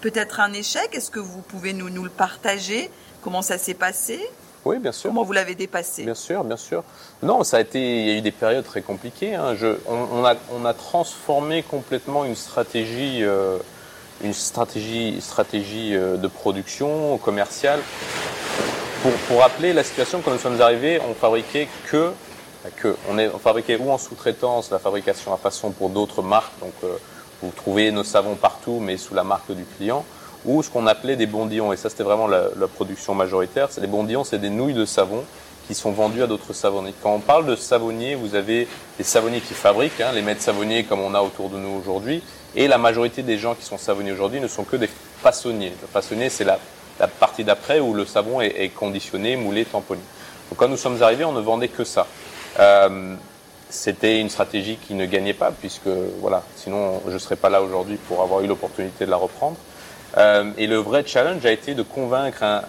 peut-être 0.00 0.38
un 0.38 0.52
échec? 0.52 0.88
Est-ce 0.92 1.10
que 1.10 1.18
vous 1.18 1.42
pouvez 1.42 1.72
nous, 1.72 1.90
nous 1.90 2.04
le 2.04 2.10
partager? 2.10 2.88
Comment 3.22 3.42
ça 3.42 3.58
s'est 3.58 3.74
passé? 3.74 4.20
Oui, 4.66 4.78
bien 4.78 4.92
sûr. 4.92 5.10
Comment 5.10 5.22
vous 5.22 5.32
l'avez 5.32 5.54
dépassé? 5.54 6.02
Bien 6.02 6.14
sûr, 6.14 6.42
bien 6.42 6.56
sûr. 6.56 6.82
Non, 7.22 7.44
ça 7.44 7.58
a 7.58 7.60
été, 7.60 7.78
il 7.78 8.06
y 8.08 8.10
a 8.10 8.18
eu 8.18 8.20
des 8.20 8.32
périodes 8.32 8.64
très 8.64 8.82
compliquées. 8.82 9.34
Hein. 9.34 9.54
Je, 9.54 9.76
on, 9.86 10.24
a, 10.24 10.34
on, 10.52 10.64
a, 10.64 10.74
transformé 10.74 11.62
complètement 11.62 12.24
une 12.24 12.34
stratégie, 12.34 13.22
euh, 13.22 13.58
une 14.24 14.34
stratégie, 14.34 15.20
stratégie 15.20 15.94
euh, 15.94 16.16
de 16.16 16.26
production 16.26 17.16
commerciale. 17.18 17.80
Pour, 19.02 19.12
pour 19.28 19.40
rappeler 19.40 19.72
la 19.72 19.84
situation, 19.84 20.20
quand 20.20 20.32
nous 20.32 20.38
sommes 20.38 20.60
arrivés, 20.60 21.00
on 21.08 21.14
fabriquait 21.14 21.68
que, 21.86 22.10
que 22.76 22.96
on, 23.08 23.18
est, 23.18 23.28
on 23.28 23.38
fabriquait 23.38 23.76
ou 23.76 23.90
en 23.90 23.98
sous-traitance 23.98 24.72
la 24.72 24.80
fabrication 24.80 25.32
à 25.32 25.36
façon 25.36 25.70
pour 25.70 25.90
d'autres 25.90 26.22
marques. 26.22 26.58
Donc, 26.60 26.74
euh, 26.82 26.96
vous 27.40 27.52
trouvez 27.54 27.92
nos 27.92 28.04
savons 28.04 28.34
partout, 28.34 28.80
mais 28.80 28.96
sous 28.96 29.14
la 29.14 29.22
marque 29.22 29.52
du 29.52 29.64
client 29.64 30.04
ou 30.46 30.62
ce 30.62 30.70
qu'on 30.70 30.86
appelait 30.86 31.16
des 31.16 31.26
bondillons. 31.26 31.72
Et 31.72 31.76
ça, 31.76 31.90
c'était 31.90 32.04
vraiment 32.04 32.28
la, 32.28 32.48
production 32.74 33.14
majoritaire. 33.14 33.68
C'est 33.70 33.80
les 33.80 33.86
bondillons, 33.86 34.24
c'est 34.24 34.38
des 34.38 34.50
nouilles 34.50 34.74
de 34.74 34.84
savon 34.84 35.24
qui 35.66 35.74
sont 35.74 35.90
vendues 35.90 36.22
à 36.22 36.26
d'autres 36.28 36.52
savonniers. 36.52 36.94
Quand 37.02 37.12
on 37.12 37.18
parle 37.18 37.46
de 37.46 37.56
savonniers, 37.56 38.14
vous 38.14 38.36
avez 38.36 38.68
des 38.98 39.04
savonniers 39.04 39.40
qui 39.40 39.54
fabriquent, 39.54 40.00
hein, 40.00 40.12
les 40.14 40.22
maîtres 40.22 40.42
savonniers 40.42 40.84
comme 40.84 41.00
on 41.00 41.12
a 41.12 41.20
autour 41.20 41.50
de 41.50 41.58
nous 41.58 41.80
aujourd'hui, 41.80 42.22
et 42.54 42.68
la 42.68 42.78
majorité 42.78 43.22
des 43.22 43.36
gens 43.36 43.56
qui 43.56 43.64
sont 43.64 43.76
savonniers 43.76 44.12
aujourd'hui 44.12 44.40
ne 44.40 44.46
sont 44.46 44.62
que 44.62 44.76
des 44.76 44.88
façonniers. 45.22 45.72
Le 45.82 45.88
façonnier, 45.88 46.28
c'est 46.28 46.44
la, 46.44 46.58
partie 47.18 47.42
d'après 47.42 47.80
où 47.80 47.94
le 47.94 48.06
savon 48.06 48.40
est, 48.40 48.72
conditionné, 48.74 49.34
moulé, 49.34 49.64
tamponné. 49.64 50.02
Donc 50.50 50.58
quand 50.58 50.68
nous 50.68 50.76
sommes 50.76 51.02
arrivés, 51.02 51.24
on 51.24 51.32
ne 51.32 51.40
vendait 51.40 51.68
que 51.68 51.82
ça. 51.82 52.06
Euh, 52.60 53.16
c'était 53.68 54.20
une 54.20 54.30
stratégie 54.30 54.76
qui 54.76 54.94
ne 54.94 55.04
gagnait 55.04 55.34
pas, 55.34 55.50
puisque 55.50 55.88
voilà, 56.20 56.44
sinon 56.54 57.02
je 57.08 57.14
ne 57.14 57.18
serais 57.18 57.34
pas 57.34 57.48
là 57.48 57.60
aujourd'hui 57.60 57.96
pour 57.96 58.22
avoir 58.22 58.40
eu 58.40 58.46
l'opportunité 58.46 59.04
de 59.04 59.10
la 59.10 59.16
reprendre. 59.16 59.56
Euh, 60.16 60.50
et 60.56 60.66
le 60.66 60.76
vrai 60.76 61.04
challenge 61.06 61.44
a 61.44 61.52
été 61.52 61.74
de 61.74 61.82
convaincre 61.82 62.42
un, 62.42 62.62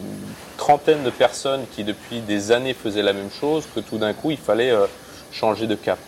une 0.00 0.34
trentaine 0.56 1.02
de 1.02 1.10
personnes 1.10 1.64
qui 1.74 1.84
depuis 1.84 2.20
des 2.20 2.52
années 2.52 2.74
faisaient 2.74 3.02
la 3.02 3.12
même 3.12 3.30
chose 3.30 3.64
que 3.74 3.80
tout 3.80 3.98
d'un 3.98 4.12
coup 4.12 4.30
il 4.30 4.36
fallait 4.36 4.70
euh, 4.70 4.86
changer 5.32 5.66
de 5.66 5.74
cap. 5.74 5.98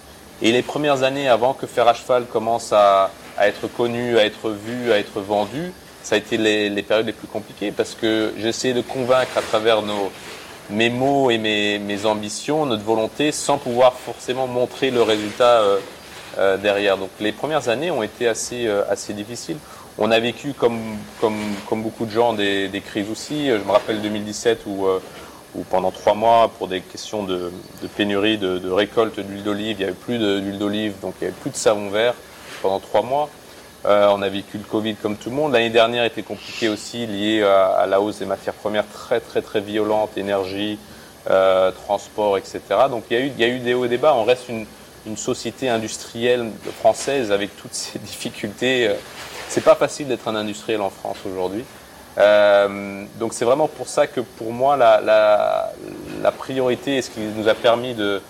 Et 0.41 0.53
les 0.53 0.63
premières 0.63 1.03
années 1.03 1.29
avant 1.29 1.55
que 1.55 1.67
Faire 1.67 1.89
à 1.89 1.95
cheval 1.95 2.27
commence 2.27 2.73
à, 2.73 3.11
être 3.41 3.67
connu, 3.69 4.19
à 4.19 4.25
être 4.25 4.51
vu, 4.51 4.93
à 4.93 4.99
être 4.99 5.21
vendu, 5.21 5.73
ça 6.03 6.17
a 6.17 6.19
été 6.19 6.37
les, 6.37 6.83
périodes 6.83 7.07
les 7.07 7.13
plus 7.13 7.29
compliquées 7.29 7.73
parce 7.73 7.95
que 7.95 8.33
j'essayais 8.39 8.75
de 8.75 8.83
convaincre 8.83 9.37
à 9.37 9.43
travers 9.43 9.83
nos, 9.83 10.11
mes 10.71 10.91
mots 10.91 11.31
et 11.31 11.39
mes, 11.39 12.07
ambitions, 12.07 12.67
notre 12.67 12.83
volonté, 12.83 13.31
sans 13.31 13.59
pouvoir 13.59 13.95
forcément 13.95 14.47
montrer 14.47 14.91
le 14.91 15.03
résultat 15.03 15.61
euh 15.61 15.79
derrière. 16.63 16.97
Donc 16.97 17.11
les 17.21 17.31
premières 17.31 17.69
années 17.69 17.91
ont 17.91 18.03
été 18.03 18.27
assez, 18.27 18.67
assez 18.89 19.13
difficiles. 19.13 19.59
On 19.99 20.11
a 20.11 20.19
vécu, 20.21 20.55
comme, 20.55 20.97
beaucoup 21.71 22.07
de 22.07 22.11
gens, 22.11 22.33
des, 22.33 22.83
crises 22.85 23.11
aussi. 23.11 23.49
Je 23.49 23.57
me 23.57 23.71
rappelle 23.73 24.01
2017 24.01 24.63
où, 24.67 24.87
euh, 24.87 25.01
où 25.55 25.65
pendant 25.65 25.91
trois 25.91 26.15
mois, 26.15 26.51
pour 26.57 26.67
des 26.67 26.81
questions 26.81 27.25
de, 27.25 27.53
pénurie 27.97 28.39
de, 28.39 28.71
récolte 28.71 29.21
d'huile 29.21 29.43
d'olive, 29.43 29.77
il 29.79 29.79
n'y 29.79 29.85
avait 29.85 29.93
plus 29.93 30.19
d'huile 30.19 30.59
d'olive, 30.59 30.95
donc 31.03 31.15
il 31.21 31.25
n'y 31.25 31.29
avait 31.29 31.41
plus 31.41 31.51
de 31.51 31.57
savon 31.57 31.91
vert 31.91 32.15
pendant 32.63 32.81
trois 32.81 33.03
mois. 33.03 33.29
Euh, 33.85 34.09
on 34.13 34.23
a 34.23 34.29
vécu 34.29 34.59
le 34.59 34.65
Covid 34.65 34.95
comme 34.95 35.17
tout 35.17 35.29
le 35.29 35.37
monde. 35.37 35.53
L'année 35.53 35.71
dernière 35.71 36.05
était 36.05 36.23
compliquée 36.23 36.69
aussi, 36.69 37.07
liée 37.07 37.43
à, 37.43 37.67
à, 37.67 37.87
la 37.87 38.01
hausse 38.01 38.21
des 38.21 38.27
matières 38.27 38.55
premières 38.55 38.89
très 38.89 39.21
très 39.21 39.43
très 39.43 39.61
violente, 39.61 40.17
énergie, 40.17 40.79
euh, 41.29 41.73
transport, 41.73 42.39
etc. 42.39 42.61
Donc 42.89 43.05
il 43.11 43.17
y, 43.39 43.45
a 43.45 43.49
eu, 43.49 43.59
des 43.59 43.75
hauts 43.75 43.85
et 43.85 43.89
des 43.89 43.99
bas. 43.99 44.15
On 44.15 44.23
reste 44.23 44.49
une, 44.49 44.67
une 45.05 45.17
société 45.17 45.69
industrielle 45.69 46.49
française 46.79 47.33
avec 47.33 47.57
toutes 47.57 47.75
ces 47.75 47.99
difficultés. 47.99 48.89
C'est 49.53 49.61
pas 49.61 49.75
facile 49.75 50.09
d'être 50.09 50.29
un 50.29 50.35
industriel 50.35 50.81
en 50.81 50.89
France 50.89 51.19
aujourd'hui. 51.27 51.63
Euh, 52.17 53.05
donc 53.17 53.35
c'est 53.35 53.45
vraiment 53.45 53.69
pour 53.69 53.87
ça 53.87 54.07
que 54.07 54.23
pour 54.23 54.51
moi 54.51 54.79
la, 54.79 56.33
priorité 56.39 56.97
et 56.97 57.03
ce 57.03 57.11
qui 57.11 57.21
nous 57.21 57.49
a 57.49 57.55
permis 57.55 57.93
de, 57.93 58.23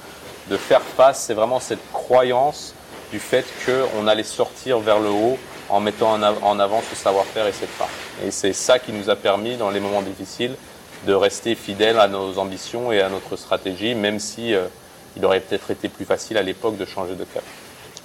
de 0.50 0.56
faire 0.56 0.80
face, 0.82 1.22
c'est 1.22 1.34
vraiment 1.34 1.60
cette 1.60 1.92
croyance 1.92 2.74
du 3.12 3.20
fait 3.20 3.46
qu'on 3.64 4.08
allait 4.08 4.24
sortir 4.24 4.80
vers 4.80 4.98
le 4.98 5.10
haut 5.10 5.38
en 5.68 5.78
mettant 5.78 6.10
en 6.10 6.58
avant 6.58 6.82
ce 6.90 6.96
savoir-faire 6.96 7.46
et 7.46 7.52
cette 7.52 7.70
part. 7.78 7.88
Et 8.26 8.32
c'est 8.32 8.52
ça 8.52 8.80
qui 8.80 8.90
nous 8.90 9.08
a 9.08 9.14
permis 9.14 9.56
dans 9.56 9.70
les 9.70 9.78
moments 9.78 10.02
difficiles 10.02 10.56
de 11.06 11.14
rester 11.14 11.54
fidèles 11.54 12.00
à 12.00 12.08
nos 12.08 12.36
ambitions 12.40 12.90
et 12.90 13.00
à 13.00 13.08
notre 13.08 13.36
stratégie, 13.36 13.94
même 13.94 14.18
si 14.18 14.56
euh, 14.56 14.64
il 15.16 15.24
aurait 15.24 15.38
peut-être 15.38 15.70
été 15.70 15.88
plus 15.88 16.04
facile 16.04 16.36
à 16.36 16.42
l'époque 16.42 16.76
de 16.78 16.84
changer 16.84 17.14
de 17.14 17.22
cap. 17.22 17.44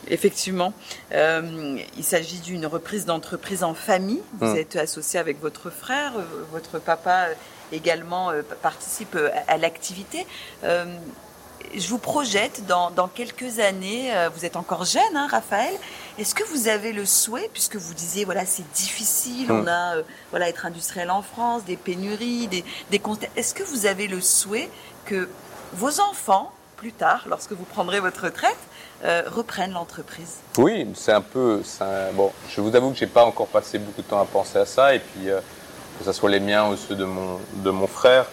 Effectivement, 0.10 0.74
euh, 1.13 1.78
il 1.98 2.04
s'agit 2.04 2.39
d'une 2.39 2.65
reprise 2.65 3.06
d'entreprise 3.06 3.63
en 3.63 3.74
famille. 3.74 4.22
Vous 4.39 4.54
mmh. 4.54 4.58
êtes 4.58 4.76
associé 4.76 5.20
avec 5.20 5.41
votre 5.41 5.70
frère, 5.70 6.13
euh, 6.17 6.24
votre 6.52 6.80
papa 6.80 7.28
également 7.72 8.32
euh, 8.32 8.41
participe 8.62 9.17
à 9.48 9.58
l'activité. 9.58 10.26
je 10.63 11.88
vous 11.89 11.98
projette 11.98 12.65
dans, 12.65 13.10
quelques 13.13 13.60
années. 13.60 14.12
Vous 14.34 14.46
êtes 14.46 14.56
encore 14.56 14.86
jeune, 14.86 15.15
hein, 15.15 15.28
Raphaël. 15.30 15.74
Est-ce 16.17 16.34
que 16.34 16.43
vous 16.46 16.67
avez 16.67 16.93
le 16.93 17.06
souhait, 17.06 17.50
puisque 17.52 17.76
vous 17.76 17.93
disiez 17.93 18.26
voilà 18.26 18.46
c'est 18.46 18.70
difficile, 18.74 19.52
on 19.52 19.63
hmm. 19.63 19.67
a 19.67 19.93
voilà 20.32 20.48
être 20.48 20.65
industriel 20.65 21.12
en 21.12 21.22
France, 21.22 21.65
des 21.65 21.78
pénuries, 21.78 22.48
des, 22.48 22.63
des 22.89 23.02
Est-ce 23.36 23.54
que 23.54 23.63
vous 23.63 23.86
avez 23.86 24.08
le 24.08 24.22
souhait 24.22 24.70
que 25.06 25.28
vos 25.74 26.00
enfants, 26.00 26.54
plus 26.78 26.94
tard, 26.94 27.26
lorsque 27.28 27.52
vous 27.52 27.66
prendrez 27.66 28.00
votre 28.00 28.24
retraite, 28.24 28.58
euh, 29.04 29.24
reprennent 29.28 29.74
l'entreprise 29.74 30.38
Oui, 30.58 30.88
c'est 30.96 31.12
un 31.12 31.22
peu. 31.22 31.62
bon, 32.13 32.32
je 32.50 32.62
vous 32.62 32.76
avoue 32.76 32.92
que 32.92 32.98
j'ai 32.98 33.08
pas 33.08 33.26
encore 33.26 33.48
passé 33.48 33.78
beaucoup 33.80 34.02
de 34.02 34.08
temps 34.08 34.22
à 34.22 34.26
penser 34.26 34.60
à 34.60 34.66
ça, 34.66 34.96
et 34.96 35.00
puis 35.00 35.26
que 35.26 36.06
ce 36.06 36.12
soit 36.12 36.30
les 36.30 36.40
miens 36.40 36.70
ou 36.70 36.78
ceux 36.78 36.96
de 36.96 37.70
mon 37.70 37.88
frère. 37.88 38.26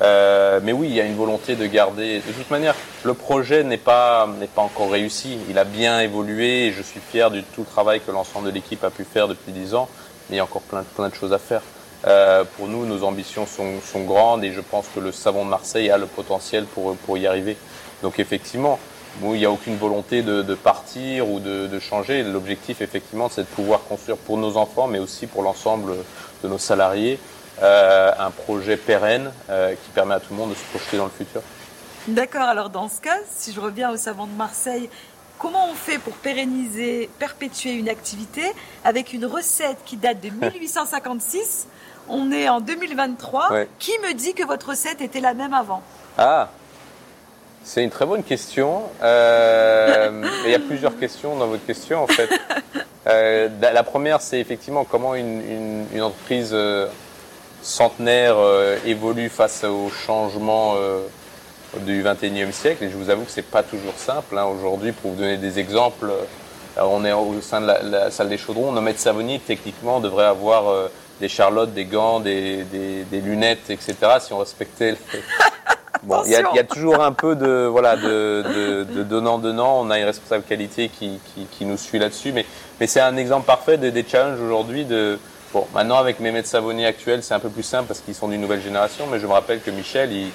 Euh, 0.00 0.60
mais 0.62 0.72
oui, 0.72 0.88
il 0.88 0.94
y 0.94 1.00
a 1.00 1.04
une 1.04 1.16
volonté 1.16 1.56
de 1.56 1.66
garder. 1.66 2.20
De 2.20 2.32
toute 2.32 2.50
manière, 2.50 2.74
le 3.04 3.14
projet 3.14 3.62
n'est 3.62 3.76
pas 3.76 4.28
encore 4.56 4.90
réussi. 4.90 5.38
Il 5.50 5.58
a 5.58 5.64
bien 5.64 6.00
évolué 6.00 6.66
et 6.66 6.72
je 6.72 6.82
suis 6.82 7.00
fier 7.00 7.30
du 7.30 7.42
tout 7.42 7.60
le 7.62 7.66
travail 7.66 8.00
que 8.00 8.10
l'ensemble 8.10 8.46
de 8.46 8.52
l'équipe 8.52 8.82
a 8.84 8.90
pu 8.90 9.04
faire 9.04 9.28
depuis 9.28 9.52
dix 9.52 9.74
ans. 9.74 9.88
Mais 10.28 10.36
il 10.36 10.38
y 10.38 10.40
a 10.40 10.44
encore 10.44 10.62
plein 10.62 11.08
de 11.08 11.14
choses 11.14 11.32
à 11.32 11.38
faire. 11.38 11.62
Euh, 12.06 12.44
pour 12.56 12.68
nous, 12.68 12.86
nos 12.86 13.04
ambitions 13.04 13.46
sont, 13.46 14.00
grandes 14.00 14.42
et 14.44 14.52
je 14.52 14.60
pense 14.60 14.86
que 14.92 14.98
le 14.98 15.12
savon 15.12 15.44
de 15.44 15.50
Marseille 15.50 15.90
a 15.90 15.98
le 15.98 16.06
potentiel 16.06 16.64
pour 16.64 17.18
y 17.18 17.26
arriver. 17.26 17.56
Donc 18.02 18.18
effectivement, 18.18 18.78
il 19.22 19.32
n'y 19.32 19.44
a 19.44 19.50
aucune 19.50 19.76
volonté 19.76 20.22
de, 20.22 20.42
de 20.42 20.54
partir 20.54 21.28
ou 21.30 21.38
de, 21.40 21.66
de 21.66 21.78
changer. 21.78 22.22
L'objectif, 22.22 22.80
effectivement, 22.80 23.28
c'est 23.28 23.42
de 23.42 23.46
pouvoir 23.46 23.82
construire 23.84 24.16
pour 24.16 24.38
nos 24.38 24.56
enfants, 24.56 24.86
mais 24.86 24.98
aussi 24.98 25.26
pour 25.26 25.42
l'ensemble 25.42 25.94
de 26.42 26.48
nos 26.48 26.58
salariés, 26.58 27.18
euh, 27.62 28.10
un 28.18 28.30
projet 28.30 28.76
pérenne 28.76 29.30
euh, 29.50 29.72
qui 29.72 29.90
permet 29.94 30.14
à 30.14 30.20
tout 30.20 30.32
le 30.32 30.36
monde 30.36 30.50
de 30.50 30.54
se 30.54 30.64
projeter 30.64 30.96
dans 30.96 31.04
le 31.04 31.10
futur. 31.10 31.42
D'accord, 32.08 32.42
alors 32.48 32.70
dans 32.70 32.88
ce 32.88 33.00
cas, 33.00 33.18
si 33.30 33.52
je 33.52 33.60
reviens 33.60 33.90
au 33.92 33.96
savon 33.96 34.26
de 34.26 34.32
Marseille, 34.32 34.88
comment 35.38 35.68
on 35.70 35.74
fait 35.74 35.98
pour 35.98 36.14
pérenniser, 36.14 37.08
perpétuer 37.18 37.72
une 37.74 37.88
activité 37.88 38.42
avec 38.84 39.12
une 39.12 39.26
recette 39.26 39.78
qui 39.84 39.96
date 39.96 40.20
de 40.20 40.30
1856 40.48 41.68
On 42.08 42.32
est 42.32 42.48
en 42.48 42.60
2023. 42.60 43.50
Qui 43.78 43.92
me 44.02 44.14
dit 44.14 44.34
que 44.34 44.44
votre 44.44 44.70
recette 44.70 45.00
était 45.00 45.20
la 45.20 45.34
même 45.34 45.54
avant? 45.54 45.82
Ah, 46.18 46.48
c'est 47.64 47.84
une 47.84 47.90
très 47.90 48.06
bonne 48.06 48.22
question. 48.22 48.82
Euh, 49.02 50.22
il 50.44 50.50
y 50.50 50.54
a 50.54 50.58
plusieurs 50.58 50.98
questions 50.98 51.36
dans 51.36 51.46
votre 51.46 51.64
question 51.66 52.02
en 52.02 52.06
fait. 52.06 52.28
la 53.60 53.82
première, 53.82 54.20
c'est 54.20 54.40
effectivement 54.40 54.84
comment 54.84 55.14
une, 55.14 55.86
une 55.92 56.02
entreprise 56.02 56.54
centenaire 57.62 58.34
euh, 58.36 58.76
évolue 58.84 59.28
face 59.28 59.64
aux 59.64 59.88
changements 59.88 60.74
euh, 60.76 61.00
du 61.80 62.02
21e 62.02 62.52
siècle. 62.52 62.84
Et 62.84 62.90
je 62.90 62.96
vous 62.96 63.08
avoue 63.08 63.24
que 63.24 63.30
c'est 63.30 63.42
pas 63.42 63.62
toujours 63.62 63.94
simple. 63.96 64.36
Hein. 64.36 64.44
Aujourd'hui, 64.44 64.92
pour 64.92 65.12
vous 65.12 65.16
donner 65.16 65.36
des 65.36 65.58
exemples, 65.58 66.10
euh, 66.10 66.82
on 66.82 67.04
est 67.04 67.12
au 67.12 67.40
sein 67.40 67.60
de 67.60 67.66
la, 67.66 68.10
salle 68.10 68.28
des 68.28 68.38
chaudrons. 68.38 68.72
Nos 68.72 68.80
maîtres 68.80 69.00
savonniers, 69.00 69.40
techniquement, 69.40 70.00
devraient 70.00 70.26
avoir 70.26 70.88
des 71.20 71.28
charlottes, 71.28 71.74
des 71.74 71.84
gants, 71.84 72.20
des, 72.20 72.64
des, 72.64 73.20
lunettes, 73.20 73.68
etc. 73.68 73.94
Si 74.20 74.32
on 74.32 74.38
respectait. 74.38 74.96
Bon, 76.02 76.22
il 76.26 76.32
y, 76.32 76.36
a, 76.36 76.64
toujours 76.64 77.00
un 77.00 77.12
peu 77.12 77.36
de 77.36 77.68
voilà 77.70 77.96
de, 77.96 78.84
de, 78.92 79.02
donnant 79.04 79.38
donnant. 79.38 79.80
On 79.80 79.90
a 79.90 79.98
une 79.98 80.04
responsable 80.04 80.42
qualité 80.42 80.88
qui, 80.88 81.20
qui, 81.32 81.46
qui 81.46 81.64
nous 81.64 81.76
suit 81.76 82.00
là-dessus, 82.00 82.32
mais 82.32 82.44
mais 82.80 82.88
c'est 82.88 83.00
un 83.00 83.16
exemple 83.16 83.46
parfait 83.46 83.78
des, 83.78 83.92
des 83.92 84.04
challenges 84.04 84.40
aujourd'hui 84.40 84.84
de 84.84 85.18
Bon, 85.52 85.66
maintenant 85.74 85.98
avec 85.98 86.18
mes 86.18 86.32
maîtres 86.32 86.48
savonniers 86.48 86.86
actuels, 86.86 87.22
c'est 87.22 87.34
un 87.34 87.38
peu 87.38 87.50
plus 87.50 87.62
simple 87.62 87.84
parce 87.86 88.00
qu'ils 88.00 88.14
sont 88.14 88.28
d'une 88.28 88.40
nouvelle 88.40 88.62
génération, 88.62 89.06
mais 89.06 89.20
je 89.20 89.26
me 89.26 89.32
rappelle 89.32 89.60
que 89.60 89.70
Michel, 89.70 90.10
il, 90.10 90.30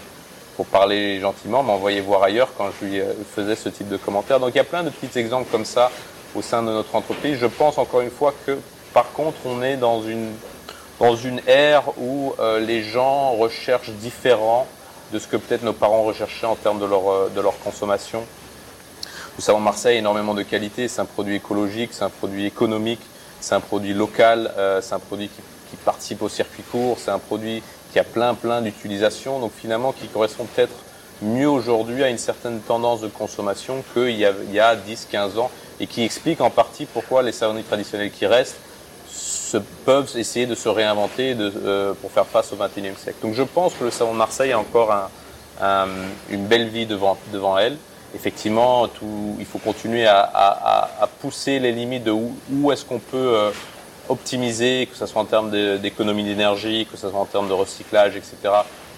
pour 0.55 0.67
parler 0.67 1.19
gentiment, 1.19 1.63
m'envoyait 1.63 2.01
voir 2.01 2.21
ailleurs 2.21 2.49
quand 2.55 2.69
je 2.79 2.85
lui 2.85 2.99
euh, 2.99 3.13
faisais 3.35 3.55
ce 3.55 3.69
type 3.69 3.87
de 3.87 3.97
commentaires. 3.97 4.39
Donc 4.39 4.51
il 4.53 4.57
y 4.57 4.61
a 4.61 4.63
plein 4.63 4.83
de 4.83 4.91
petits 4.91 5.17
exemples 5.17 5.47
comme 5.51 5.65
ça 5.65 5.89
au 6.35 6.43
sein 6.43 6.61
de 6.61 6.67
notre 6.67 6.93
entreprise. 6.93 7.39
Je 7.39 7.47
pense 7.47 7.79
encore 7.79 8.01
une 8.01 8.11
fois 8.11 8.31
que 8.45 8.59
par 8.93 9.11
contre, 9.13 9.37
on 9.45 9.63
est 9.63 9.75
dans 9.75 10.03
une, 10.03 10.33
dans 10.99 11.15
une 11.15 11.41
ère 11.47 11.97
où 11.97 12.35
euh, 12.39 12.59
les 12.59 12.83
gens 12.83 13.31
recherchent 13.31 13.89
différent 13.89 14.67
de 15.11 15.19
ce 15.19 15.27
que 15.27 15.37
peut-être 15.37 15.63
nos 15.63 15.73
parents 15.73 16.03
recherchaient 16.03 16.45
en 16.45 16.55
termes 16.55 16.79
de 16.79 16.85
leur, 16.85 17.09
euh, 17.09 17.31
de 17.33 17.41
leur 17.41 17.57
consommation. 17.59 18.23
Nous 19.37 19.43
savons 19.43 19.59
Marseille 19.59 19.97
énormément 19.97 20.33
de 20.33 20.43
qualité, 20.43 20.87
c'est 20.87 21.01
un 21.01 21.05
produit 21.05 21.35
écologique, 21.35 21.91
c'est 21.93 22.03
un 22.03 22.09
produit 22.09 22.45
économique, 22.45 23.01
c'est 23.39 23.55
un 23.55 23.59
produit 23.59 23.93
local, 23.93 24.51
euh, 24.57 24.81
c'est 24.81 24.95
un 24.95 24.99
produit 24.99 25.29
qui, 25.29 25.41
participe 25.85 26.21
au 26.21 26.29
circuit 26.29 26.63
court, 26.63 26.97
c'est 26.99 27.11
un 27.11 27.19
produit 27.19 27.61
qui 27.91 27.99
a 27.99 28.03
plein 28.03 28.33
plein 28.33 28.61
d'utilisations, 28.61 29.39
donc 29.39 29.51
finalement 29.55 29.93
qui 29.93 30.07
correspond 30.07 30.45
peut-être 30.45 30.73
mieux 31.21 31.47
aujourd'hui 31.47 32.03
à 32.03 32.09
une 32.09 32.17
certaine 32.17 32.59
tendance 32.59 33.01
de 33.01 33.07
consommation 33.07 33.83
qu'il 33.93 34.17
y 34.17 34.25
a, 34.25 34.31
a 34.67 34.75
10-15 34.75 35.37
ans 35.37 35.51
et 35.79 35.87
qui 35.87 36.03
explique 36.03 36.41
en 36.41 36.49
partie 36.49 36.85
pourquoi 36.85 37.21
les 37.21 37.31
savonneries 37.31 37.63
traditionnelles 37.63 38.11
qui 38.11 38.25
restent 38.25 38.57
se, 39.47 39.57
peuvent 39.57 40.11
essayer 40.15 40.45
de 40.45 40.55
se 40.55 40.69
réinventer 40.69 41.35
euh, 41.39 41.93
pour 42.01 42.11
faire 42.11 42.25
face 42.25 42.51
au 42.51 42.55
XXIe 42.55 42.95
siècle. 42.97 43.19
Donc 43.21 43.33
je 43.33 43.43
pense 43.43 43.73
que 43.73 43.85
le 43.85 43.91
savon 43.91 44.13
de 44.13 44.17
Marseille 44.17 44.51
a 44.51 44.59
encore 44.59 44.91
un, 45.61 45.87
une 46.29 46.45
belle 46.45 46.67
vie 46.67 46.85
devant, 46.85 47.17
elle 47.57 47.77
effectivement, 48.15 48.89
il 49.39 49.45
faut 49.45 49.59
continuer 49.59 50.05
à, 50.07 51.09
pousser 51.21 51.59
les 51.59 51.71
limites 51.71 52.03
de 52.03 52.11
où, 52.11 52.35
où 52.51 52.71
est-ce 52.71 52.85
qu'on 52.85 52.99
peut 52.99 53.17
euh, 53.35 53.51
optimiser, 54.09 54.87
que 54.91 54.97
ce 54.97 55.05
soit 55.05 55.21
en 55.21 55.25
termes 55.25 55.51
d'économie 55.79 56.23
d'énergie, 56.23 56.87
que 56.89 56.97
ce 56.97 57.09
soit 57.09 57.19
en 57.19 57.25
termes 57.25 57.47
de 57.47 57.53
recyclage, 57.53 58.15
etc., 58.15 58.35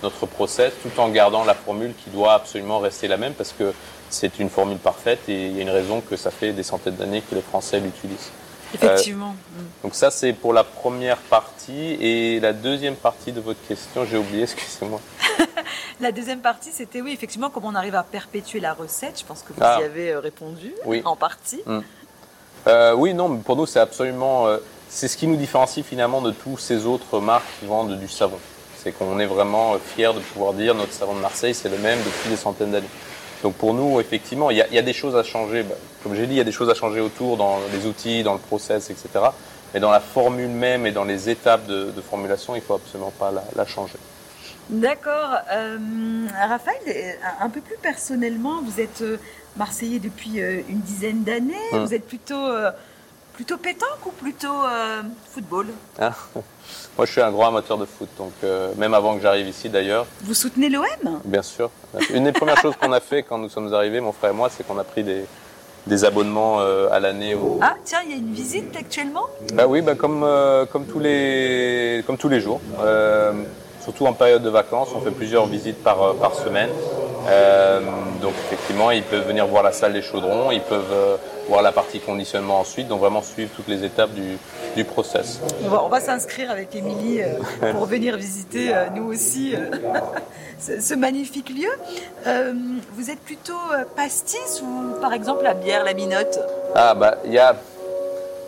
notre 0.01 0.25
process, 0.25 0.71
tout 0.81 1.01
en 1.01 1.09
gardant 1.09 1.43
la 1.43 1.53
formule 1.53 1.93
qui 2.03 2.09
doit 2.09 2.33
absolument 2.33 2.79
rester 2.79 3.09
la 3.09 3.17
même 3.17 3.33
parce 3.33 3.51
que 3.51 3.73
c'est 4.09 4.39
une 4.39 4.49
formule 4.49 4.77
parfaite 4.77 5.19
et 5.27 5.47
il 5.47 5.57
y 5.57 5.59
a 5.59 5.61
une 5.61 5.69
raison 5.69 6.01
que 6.01 6.15
ça 6.15 6.31
fait 6.31 6.53
des 6.53 6.63
centaines 6.63 6.95
d'années 6.95 7.21
que 7.29 7.35
les 7.35 7.41
Français 7.41 7.81
l'utilisent. 7.81 8.31
Effectivement. 8.73 9.35
Euh, 9.57 9.61
donc 9.83 9.95
ça, 9.95 10.11
c'est 10.11 10.33
pour 10.33 10.53
la 10.53 10.63
première 10.63 11.17
partie. 11.17 11.97
Et 11.99 12.39
la 12.39 12.53
deuxième 12.53 12.95
partie 12.95 13.31
de 13.31 13.41
votre 13.41 13.59
question, 13.67 14.05
j'ai 14.05 14.17
oublié, 14.17 14.43
excusez-moi. 14.43 14.99
la 15.99 16.11
deuxième 16.11 16.41
partie, 16.41 16.71
c'était 16.71 17.01
oui, 17.01 17.11
effectivement, 17.11 17.49
comment 17.49 17.69
on 17.69 17.75
arrive 17.75 17.95
à 17.95 18.03
perpétuer 18.03 18.59
la 18.59 18.73
recette. 18.73 19.19
Je 19.19 19.25
pense 19.25 19.41
que 19.41 19.53
vous 19.53 19.61
ah. 19.61 19.79
y 19.81 19.83
avez 19.83 20.11
euh, 20.11 20.19
répondu 20.19 20.73
oui. 20.85 21.01
en 21.05 21.15
partie. 21.15 21.61
Hmm. 21.65 21.79
Euh, 22.67 22.93
oui, 22.93 23.13
non, 23.13 23.37
pour 23.37 23.55
nous, 23.55 23.65
c'est 23.65 23.79
absolument... 23.79 24.47
c'est 24.89 25.07
ce 25.07 25.15
qui 25.17 25.27
nous 25.27 25.37
différencie 25.37 25.85
finalement 25.85 26.21
de 26.21 26.31
tous 26.31 26.57
ces 26.57 26.85
autres 26.85 27.19
marques 27.19 27.47
qui 27.59 27.65
vendent 27.65 27.97
du 27.97 28.07
savon. 28.07 28.37
C'est 28.77 28.91
qu'on 28.91 29.19
est 29.19 29.25
vraiment 29.25 29.77
fiers 29.79 30.13
de 30.13 30.19
pouvoir 30.19 30.53
dire 30.53 30.75
notre 30.75 30.93
savon 30.93 31.15
de 31.15 31.19
Marseille, 31.19 31.53
c'est 31.53 31.69
le 31.69 31.77
même 31.77 31.99
depuis 31.99 32.29
des 32.29 32.35
centaines 32.35 32.71
d'années. 32.71 32.87
Donc 33.43 33.55
pour 33.55 33.73
nous, 33.73 33.99
effectivement, 33.99 34.51
il 34.51 34.57
y 34.57 34.61
a, 34.61 34.67
y 34.67 34.77
a, 34.77 34.81
des 34.81 34.93
choses 34.93 35.15
à 35.15 35.23
changer. 35.23 35.63
Bah, 35.63 35.75
comme 36.03 36.15
j'ai 36.15 36.27
dit, 36.27 36.33
il 36.33 36.37
y 36.37 36.41
a 36.41 36.45
des 36.45 36.51
choses 36.51 36.69
à 36.69 36.73
changer 36.73 36.99
autour, 36.99 37.37
dans 37.37 37.59
les 37.73 37.85
outils, 37.85 38.23
dans 38.23 38.33
le 38.33 38.39
process, 38.39 38.89
etc. 38.89 39.09
Mais 39.73 39.79
dans 39.79 39.91
la 39.91 39.99
formule 39.99 40.49
même 40.49 40.85
et 40.85 40.91
dans 40.91 41.05
les 41.05 41.29
étapes 41.29 41.65
de, 41.67 41.91
de 41.91 42.01
formulation, 42.01 42.55
il 42.55 42.61
faut 42.61 42.73
absolument 42.73 43.13
pas 43.17 43.31
la, 43.31 43.43
la 43.55 43.65
changer. 43.65 43.97
D'accord. 44.69 45.35
Euh, 45.51 46.27
Raphaël, 46.47 47.17
un 47.39 47.49
peu 47.49 47.59
plus 47.59 47.77
personnellement, 47.81 48.61
vous 48.61 48.79
êtes 48.79 49.01
euh, 49.01 49.17
Marseillais 49.57 49.99
depuis 49.99 50.39
euh, 50.39 50.61
une 50.69 50.79
dizaine 50.81 51.23
d'années. 51.23 51.55
Hum. 51.73 51.85
Vous 51.85 51.93
êtes 51.93 52.07
plutôt, 52.07 52.45
plutôt 53.39 53.57
pétanque 53.57 54.05
ou 54.05 54.11
plutôt 54.11 54.65
football 55.31 55.67
ah. 55.97 56.11
Moi, 56.97 57.05
je 57.05 57.11
suis 57.13 57.21
un 57.21 57.31
grand 57.31 57.47
amateur 57.47 57.77
de 57.77 57.85
foot, 57.85 58.09
donc 58.17 58.33
euh, 58.43 58.73
même 58.75 58.93
avant 58.93 59.15
que 59.15 59.21
j'arrive 59.21 59.47
ici 59.47 59.69
d'ailleurs. 59.69 60.05
Vous 60.23 60.33
soutenez 60.33 60.67
l'OM 60.67 61.21
Bien 61.23 61.41
sûr. 61.41 61.71
Une 62.13 62.25
des 62.25 62.33
premières 62.33 62.59
choses 62.59 62.75
qu'on 62.75 62.91
a 62.91 62.99
fait 62.99 63.23
quand 63.23 63.37
nous 63.37 63.47
sommes 63.47 63.73
arrivés, 63.73 64.01
mon 64.01 64.11
frère 64.11 64.31
et 64.31 64.33
moi, 64.33 64.49
c'est 64.49 64.67
qu'on 64.67 64.77
a 64.77 64.83
pris 64.83 65.05
des, 65.05 65.23
des 65.87 66.03
abonnements 66.03 66.59
euh, 66.59 66.89
à 66.91 66.99
l'année. 66.99 67.33
Au... 67.33 67.59
Ah, 67.61 67.75
tiens, 67.85 67.99
il 68.03 68.11
y 68.11 68.13
a 68.13 68.17
une 68.17 68.33
visite 68.33 68.75
actuellement 68.75 69.27
Bah 69.53 69.67
oui, 69.67 69.81
bah 69.81 69.95
comme, 69.95 70.23
euh, 70.25 70.65
comme, 70.65 70.85
tous 70.85 70.99
les, 70.99 72.03
comme 72.05 72.17
tous 72.17 72.27
les 72.27 72.41
jours. 72.41 72.59
surtout 73.81 74.05
en 74.05 74.11
période 74.11 74.43
de 74.43 74.49
vacances, 74.49 74.89
on 74.93 74.99
fait 74.99 75.11
plusieurs 75.11 75.45
visites 75.45 75.81
par, 75.81 76.13
par 76.15 76.35
semaine. 76.35 76.71
Donc 78.21 78.33
effectivement, 78.45 78.91
ils 78.91 79.03
peuvent 79.03 79.27
venir 79.27 79.47
voir 79.47 79.63
la 79.63 79.71
salle 79.71 79.93
des 79.93 80.01
chaudrons, 80.01 80.51
ils 80.51 80.61
peuvent 80.61 81.19
voir 81.49 81.61
la 81.61 81.71
partie 81.71 81.99
conditionnement 81.99 82.59
ensuite, 82.59 82.87
donc 82.87 82.99
vraiment 82.99 83.21
suivre 83.21 83.49
toutes 83.55 83.67
les 83.67 83.83
étapes 83.83 84.11
du, 84.11 84.37
du 84.75 84.83
process. 84.85 85.41
On 85.63 85.87
va, 85.89 85.99
s'inscrire 85.99 86.51
avec 86.51 86.75
Émilie 86.75 87.21
euh, 87.21 87.73
pour 87.73 87.85
venir 87.95 88.15
visiter 88.15 88.73
euh, 88.73 88.85
nous 88.95 89.11
aussi 89.11 89.55
euh, 89.55 89.99
ce, 90.79 90.93
magnifique 90.93 91.49
lieu. 91.49 91.69
vous 92.93 93.09
êtes 93.09 93.19
plutôt 93.19 93.59
pastis 93.95 94.61
ou 94.61 94.99
par 95.01 95.13
exemple 95.13 95.43
la 95.43 95.53
bière, 95.53 95.83
la 95.83 95.93
minotte? 95.93 96.39
Ah 96.75 96.93
bah 96.93 97.17
il 97.25 97.33
y 97.33 97.39
a, 97.39 97.55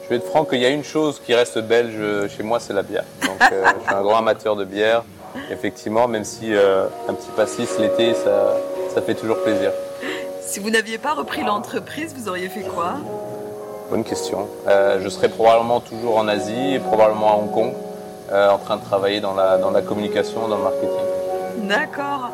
je 0.03 0.09
vais 0.09 0.15
être 0.17 0.27
franc 0.27 0.45
qu'il 0.45 0.59
y 0.59 0.65
a 0.65 0.69
une 0.69 0.83
chose 0.83 1.21
qui 1.25 1.33
reste 1.33 1.59
belge 1.59 2.29
chez 2.29 2.43
moi, 2.43 2.59
c'est 2.59 2.73
la 2.73 2.83
bière. 2.83 3.05
Donc 3.21 3.37
je 3.39 3.45
suis 3.45 3.95
un 3.95 4.01
grand 4.01 4.17
amateur 4.17 4.55
de 4.55 4.65
bière, 4.65 5.03
effectivement, 5.49 6.07
même 6.07 6.23
si 6.23 6.53
un 6.53 7.13
petit 7.13 7.29
pastis 7.35 7.79
l'été, 7.79 8.13
ça, 8.13 8.55
ça 8.93 9.01
fait 9.01 9.15
toujours 9.15 9.41
plaisir. 9.41 9.71
Si 10.41 10.59
vous 10.59 10.69
n'aviez 10.69 10.97
pas 10.97 11.13
repris 11.13 11.43
l'entreprise, 11.43 12.13
vous 12.17 12.27
auriez 12.27 12.49
fait 12.49 12.63
quoi? 12.63 12.95
Bonne 13.89 14.03
question. 14.03 14.47
Euh, 14.67 14.99
je 15.01 15.09
serais 15.09 15.29
probablement 15.29 15.79
toujours 15.79 16.17
en 16.17 16.27
Asie 16.27 16.75
et 16.75 16.79
probablement 16.79 17.33
à 17.33 17.35
Hong 17.37 17.51
Kong, 17.51 17.73
euh, 18.31 18.49
en 18.49 18.57
train 18.57 18.77
de 18.77 18.83
travailler 18.83 19.21
dans 19.21 19.33
la, 19.33 19.57
dans 19.57 19.71
la 19.71 19.81
communication, 19.81 20.47
dans 20.47 20.57
le 20.57 20.63
marketing. 20.63 20.89
D'accord. 21.63 22.29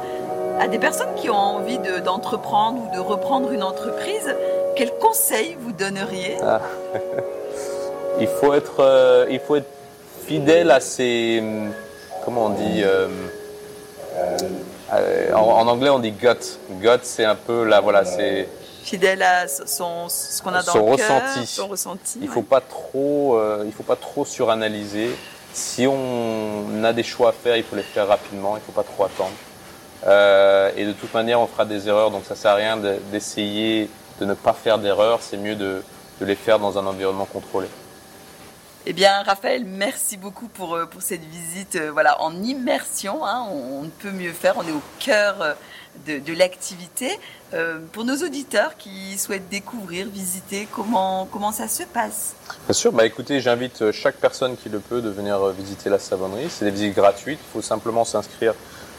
à 0.59 0.67
des 0.67 0.79
personnes 0.79 1.13
qui 1.15 1.29
ont 1.29 1.35
envie 1.35 1.79
d'entreprendre 2.03 2.79
ou 2.83 2.95
de 2.95 2.99
reprendre 2.99 3.51
une 3.51 3.61
entreprise, 3.61 4.35
quels 4.75 4.93
conseils 4.93 5.55
vous 5.59 5.71
donneriez? 5.71 6.37
Ah. 6.41 6.61
il, 8.19 8.27
faut 8.27 8.53
être, 8.53 8.79
euh, 8.79 9.27
il 9.29 9.39
faut 9.39 9.57
être 9.57 9.69
fidèle 10.25 10.71
à 10.71 10.79
ses. 10.79 11.43
Comment 12.25 12.47
on 12.47 12.49
dit 12.49 12.83
euh, 14.93 15.30
euh, 15.30 15.34
en, 15.34 15.67
anglais, 15.67 15.89
on 15.89 16.00
dit 16.00 16.12
gut. 16.12 16.60
Gut, 16.82 17.00
c'est 17.04 17.26
un 17.26 17.36
peu 17.36 17.63
là, 17.63 17.82
voilà, 17.82 18.06
c'est 18.06 18.47
fidèle 18.84 19.21
à 19.21 19.47
son 19.47 20.08
ce 20.08 20.41
qu'on 20.41 20.54
a 20.54 20.63
dans 20.63 20.71
son 20.71 20.86
le 20.86 20.91
ressenti. 20.93 21.45
son 21.45 21.67
ressenti. 21.67 22.19
Il 22.21 22.30
faut 22.30 22.41
pas 22.41 22.62
trop, 22.62 23.39
il 23.65 23.71
faut 23.71 23.84
pas 23.84 23.97
trop 23.97 24.26
suranalyser. 24.26 25.15
Si 25.54 25.88
on 25.88 26.84
a 26.84 26.93
des 26.93 27.04
choix 27.04 27.30
à 27.30 27.32
faire, 27.32 27.58
il 27.58 27.63
faut 27.63 27.76
les 27.76 27.82
faire 27.82 28.08
rapidement. 28.08 28.56
Il 28.56 28.62
faut 28.62 28.71
pas 28.71 28.84
trop 28.84 29.06
attendre. 29.06 29.34
Euh, 30.06 30.71
et 30.76 30.86
de 30.86 30.93
toute 30.93 31.13
manière, 31.13 31.41
on 31.41 31.47
fera 31.47 31.65
des 31.65 31.88
erreurs, 31.88 32.12
donc 32.12 32.23
ça 32.26 32.36
sert 32.36 32.52
à 32.52 32.56
rien 32.56 32.78
d'essayer 33.12 33.89
de, 34.19 34.26
ne 34.26 34.34
pas 34.34 34.54
faire 34.54 34.78
d'erreurs. 34.78 35.19
C'est 35.21 35.38
mieux 35.38 35.56
de, 35.56 35.84
les 36.21 36.36
faire 36.36 36.60
dans 36.60 36.78
un 36.78 36.86
environnement 36.86 37.26
contrôlé. 37.26 37.67
Eh 38.89 38.93
bien, 38.93 39.21
Raphaël, 39.23 39.65
merci 39.65 40.15
beaucoup 40.15 40.47
pour, 40.47 40.76
euh, 40.76 40.86
pour 40.86 41.02
cette 41.02 41.26
visite 41.26 41.76
euh, 41.76 41.91
voilà, 41.91 42.21
en 42.21 42.41
immersion. 42.41 43.26
Hein. 43.26 43.45
on, 43.52 43.84
ne 43.84 43.89
peut 43.89 44.12
mieux 44.12 44.32
faire, 44.32 44.54
on 44.56 44.65
est 44.65 44.71
au 44.71 44.82
cœur 45.00 45.58
de, 46.06 46.19
de 46.19 46.34
l'activité. 46.34 47.19
pour 47.91 48.06
nos 48.06 48.15
auditeurs 48.15 48.78
qui 48.78 49.17
souhaitent 49.17 49.50
découvrir, 49.50 50.08
visiter, 50.08 50.69
comment, 50.71 51.28
comment 51.30 51.52
ça 51.52 51.67
se 51.67 51.84
passe? 51.84 52.36
Bien 52.65 52.73
sûr, 52.73 52.93
bah 52.93 53.06
écoutez, 53.06 53.41
j'invite 53.41 53.91
chaque 53.91 54.15
personne 54.15 54.56
qui 54.56 54.69
le 54.69 54.80
peut 54.80 55.02
de 55.02 55.10
venir 55.10 55.45
visiter 55.47 55.89
la 55.89 56.00
savonnerie. 56.00 56.50
C'est 56.50 56.63
des 56.63 56.71
visites 56.71 56.95
gratuites, 56.95 57.39
il 57.41 57.52
faut 57.52 57.62
simplement 57.62 58.06
s'inscrire 58.06 58.54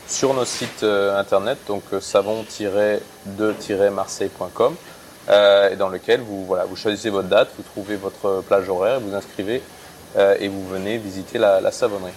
sur 0.09 0.35
nos 0.35 0.45
sites 0.45 0.83
euh, 0.83 1.17
internet, 1.19 1.57
donc 1.69 1.85
euh, 1.93 2.01
savon-2-marseille.com, 2.01 4.75
euh, 5.29 5.71
et 5.71 5.77
dans 5.77 5.91
lequel 5.91 6.23
vous, 6.23 6.45
voilà, 6.47 6.65
vous 6.65 6.75
choisissez 6.77 7.11
votre 7.11 7.29
date, 7.29 7.51
vous 7.57 7.63
trouvez 7.63 7.95
votre 7.97 8.43
plage 8.47 8.69
horaire, 8.69 8.99
vous 9.01 9.15
inscrivez 9.15 9.63
et 10.17 10.49
vous 10.49 10.67
venez 10.69 10.99
visiter 10.99 11.39
la, 11.39 11.71
savonnerie. 11.71 12.13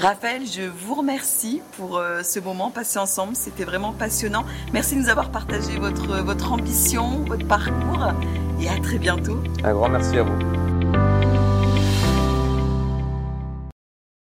Raphaël, 0.00 0.42
je 0.44 0.62
vous 0.62 0.94
remercie 0.94 1.62
pour 1.76 2.02
ce 2.22 2.40
moment 2.40 2.70
passé 2.70 2.98
ensemble. 2.98 3.36
C'était 3.36 3.64
vraiment 3.64 3.92
passionnant. 3.92 4.44
Merci 4.72 4.96
de 4.96 5.02
nous 5.02 5.08
avoir 5.08 5.30
partagé 5.30 5.78
votre, 5.78 6.20
votre 6.22 6.52
ambition, 6.52 7.24
votre 7.26 7.46
parcours 7.46 8.12
et 8.60 8.68
à 8.68 8.80
très 8.82 8.98
bientôt. 8.98 9.40
Un 9.62 9.72
grand 9.72 9.88
merci 9.88 10.18
à 10.18 10.24
vous. 10.24 10.73